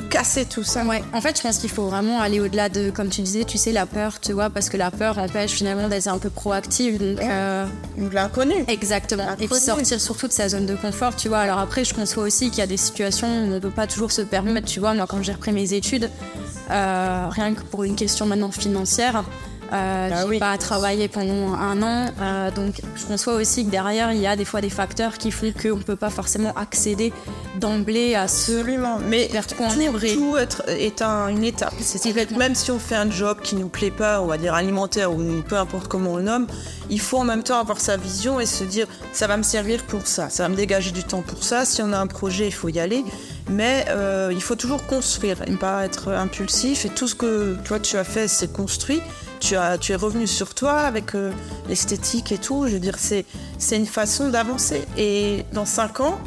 casser 0.01 0.45
tout 0.45 0.63
ça. 0.63 0.85
Ouais, 0.85 1.03
en 1.13 1.21
fait, 1.21 1.37
je 1.37 1.43
pense 1.43 1.59
qu'il 1.59 1.71
faut 1.71 1.87
vraiment 1.87 2.21
aller 2.21 2.41
au-delà 2.41 2.69
de, 2.69 2.91
comme 2.91 3.09
tu 3.09 3.23
disais, 3.23 3.45
tu 3.45 3.59
sais, 3.59 3.73
la 3.73 3.87
peur, 3.87 4.21
tu 4.21 4.33
vois, 4.33 4.51
parce 4.51 4.69
que 4.69 4.77
la 4.77 4.91
peur 4.91 5.19
empêche 5.19 5.53
finalement 5.53 5.89
d'être 5.89 6.09
un 6.09 6.19
peu 6.19 6.31
proactive. 6.31 6.99
Donc, 6.99 7.23
euh... 7.23 7.67
L'inconnu. 8.13 8.65
Exactement. 8.69 9.25
Et 9.41 9.49
puis 9.49 9.59
sortir 9.59 10.01
surtout 10.01 10.29
de 10.29 10.33
sa 10.33 10.49
zone 10.49 10.67
de 10.67 10.77
confort, 10.77 11.17
tu 11.17 11.29
vois. 11.29 11.39
Alors 11.39 11.59
après, 11.59 11.85
je 11.85 11.95
conçois 11.95 12.25
aussi 12.25 12.51
qu'il 12.51 12.59
y 12.59 12.63
a 12.63 12.67
des 12.67 12.77
situations 12.77 13.29
où 13.29 13.45
on 13.45 13.47
ne 13.47 13.59
peut 13.59 13.71
pas 13.71 13.87
toujours 13.87 14.13
se 14.13 14.23
permettre, 14.23 14.67
tu 14.67 14.81
vois. 14.81 14.95
Moi, 14.95 15.07
quand 15.09 15.23
j'ai 15.23 15.33
repris 15.33 15.53
mes 15.53 15.73
études, 15.75 16.11
euh, 16.71 17.27
rien 17.31 17.55
que 17.55 17.63
pour 17.63 17.85
une 17.85 17.97
question 17.97 18.27
maintenant 18.27 18.51
financière, 18.51 19.25
euh, 19.73 20.11
ah 20.13 20.25
j'ai 20.31 20.39
pas 20.39 20.57
travaillé 20.57 21.09
pendant 21.09 21.53
un 21.53 21.83
an, 21.83 22.11
euh, 22.21 22.51
donc 22.51 22.81
je 22.97 23.05
conçois 23.05 23.35
aussi 23.35 23.67
que 23.67 23.71
derrière 23.71 24.13
il 24.13 24.19
y 24.19 24.27
a 24.27 24.35
des 24.35 24.47
fois 24.47 24.61
des 24.61 24.71
facteurs 24.71 25.19
qui 25.19 25.31
font 25.31 25.53
qu'on 25.53 25.77
ne 25.77 25.83
peut 25.83 25.97
pas 25.97 26.11
forcément 26.11 26.53
accéder 26.55 27.13
d'emblée 27.57 28.15
à 28.15 28.29
ce 28.29 28.59
Absolument. 28.59 28.99
Mais 29.07 29.29
tout 30.15 30.37
être, 30.37 30.63
est 30.69 31.03
un, 31.03 31.29
une 31.29 31.45
étape. 31.45 31.75
Même 32.37 32.55
si 32.55 32.71
on 32.71 32.79
fait 32.79 32.97
un 32.97 33.11
job 33.11 33.39
qui 33.43 33.57
nous 33.57 33.69
plaît 33.69 33.91
pas, 33.91 34.21
on 34.23 34.27
va 34.27 34.39
dire 34.39 34.55
alimentaire 34.55 35.13
ou 35.13 35.23
peu 35.47 35.57
importe 35.57 35.89
comment 35.89 36.13
on 36.13 36.17
le 36.17 36.23
nomme, 36.23 36.47
il 36.91 37.01
faut 37.01 37.19
en 37.19 37.25
même 37.25 37.43
temps 37.43 37.61
avoir 37.61 37.81
sa 37.81 37.97
vision 37.97 38.41
et 38.41 38.47
se 38.47 38.65
dire 38.65 38.87
ça 39.13 39.27
va 39.27 39.37
me 39.37 39.43
servir 39.43 39.83
pour 39.85 40.07
ça, 40.07 40.31
ça 40.31 40.45
va 40.45 40.49
me 40.49 40.57
dégager 40.57 40.93
du 40.93 41.05
temps 41.05 41.23
pour 41.23 41.45
ça. 41.45 41.65
Si 41.65 41.83
on 41.83 41.93
a 41.93 41.99
un 41.99 42.07
projet, 42.07 42.47
il 42.47 42.55
faut 42.55 42.69
y 42.69 42.81
aller. 42.81 43.05
Mais 43.51 43.87
euh, 43.89 44.31
il 44.33 44.43
faut 44.43 44.57
toujours 44.57 44.87
construire 44.87 45.43
et 45.47 45.51
ne 45.51 45.57
pas 45.57 45.85
être 45.85 46.09
impulsif. 46.09 46.85
Et 46.85 46.91
tout 46.91 47.09
ce 47.09 47.15
que 47.15 47.57
toi 47.65 47.81
tu 47.81 47.97
as 47.97 48.05
fait, 48.05 48.29
c'est 48.29 48.53
construit 48.53 49.01
tu, 49.39 49.57
as, 49.57 49.79
tu 49.79 49.93
es 49.93 49.97
revenu 49.97 50.27
sur 50.27 50.55
toi 50.55 50.81
avec 50.81 51.15
euh, 51.15 51.33
l'esthétique 51.69 52.33
et 52.33 52.39
tout. 52.39 52.67
Je 52.67 52.75
veux 52.75 52.81
dire, 52.81 52.97
c'est, 52.99 53.25
c'est 53.59 53.77
une 53.77 53.87
façon 53.87 54.29
d'avancer. 54.29 54.87
Et 54.97 55.45
dans 55.53 55.65
5 55.65 56.01
ans, 56.01 56.19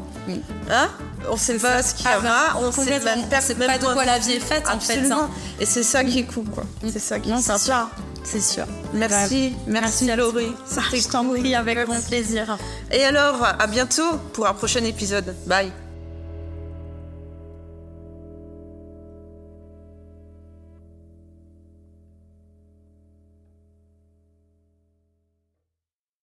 hein, 0.70 0.90
on 1.30 1.38
sait 1.38 1.58
pas 1.58 1.84
ce 1.84 1.96
qu'il 1.96 2.06
y 2.06 2.16
aura, 2.16 2.52
ah, 2.52 2.58
on 2.60 2.72
sait 2.72 3.00
même, 3.00 3.28
pas 3.30 3.78
de 3.78 3.86
quoi 3.86 4.06
la 4.06 4.20
vie 4.20 4.34
est 4.34 4.40
faite 4.40 4.68
en 4.68 4.80
fait. 4.80 5.12
Hein. 5.12 5.30
Et 5.60 5.66
c'est 5.66 5.84
ça 5.84 6.04
qui 6.04 6.20
est 6.20 6.26
cool, 6.26 6.46
quoi. 6.46 6.64
C'est 6.92 7.00
ça 7.00 7.20
qui 7.20 7.32
est 7.32 7.42
sympa. 7.42 7.90
C'est 8.24 8.42
sûr. 8.42 8.66
Merci, 8.94 9.54
merci, 9.66 10.06
merci 10.06 10.16
Laurie. 10.16 10.54
C'était 10.66 11.02
je 11.02 11.08
t'en 11.08 11.32
avec 11.32 11.80
grand 11.86 12.02
plaisir. 12.08 12.58
Et 12.92 13.04
alors, 13.04 13.44
à 13.44 13.68
bientôt 13.68 14.18
pour 14.34 14.48
un 14.48 14.54
prochain 14.54 14.84
épisode. 14.84 15.36
Bye. 15.48 15.72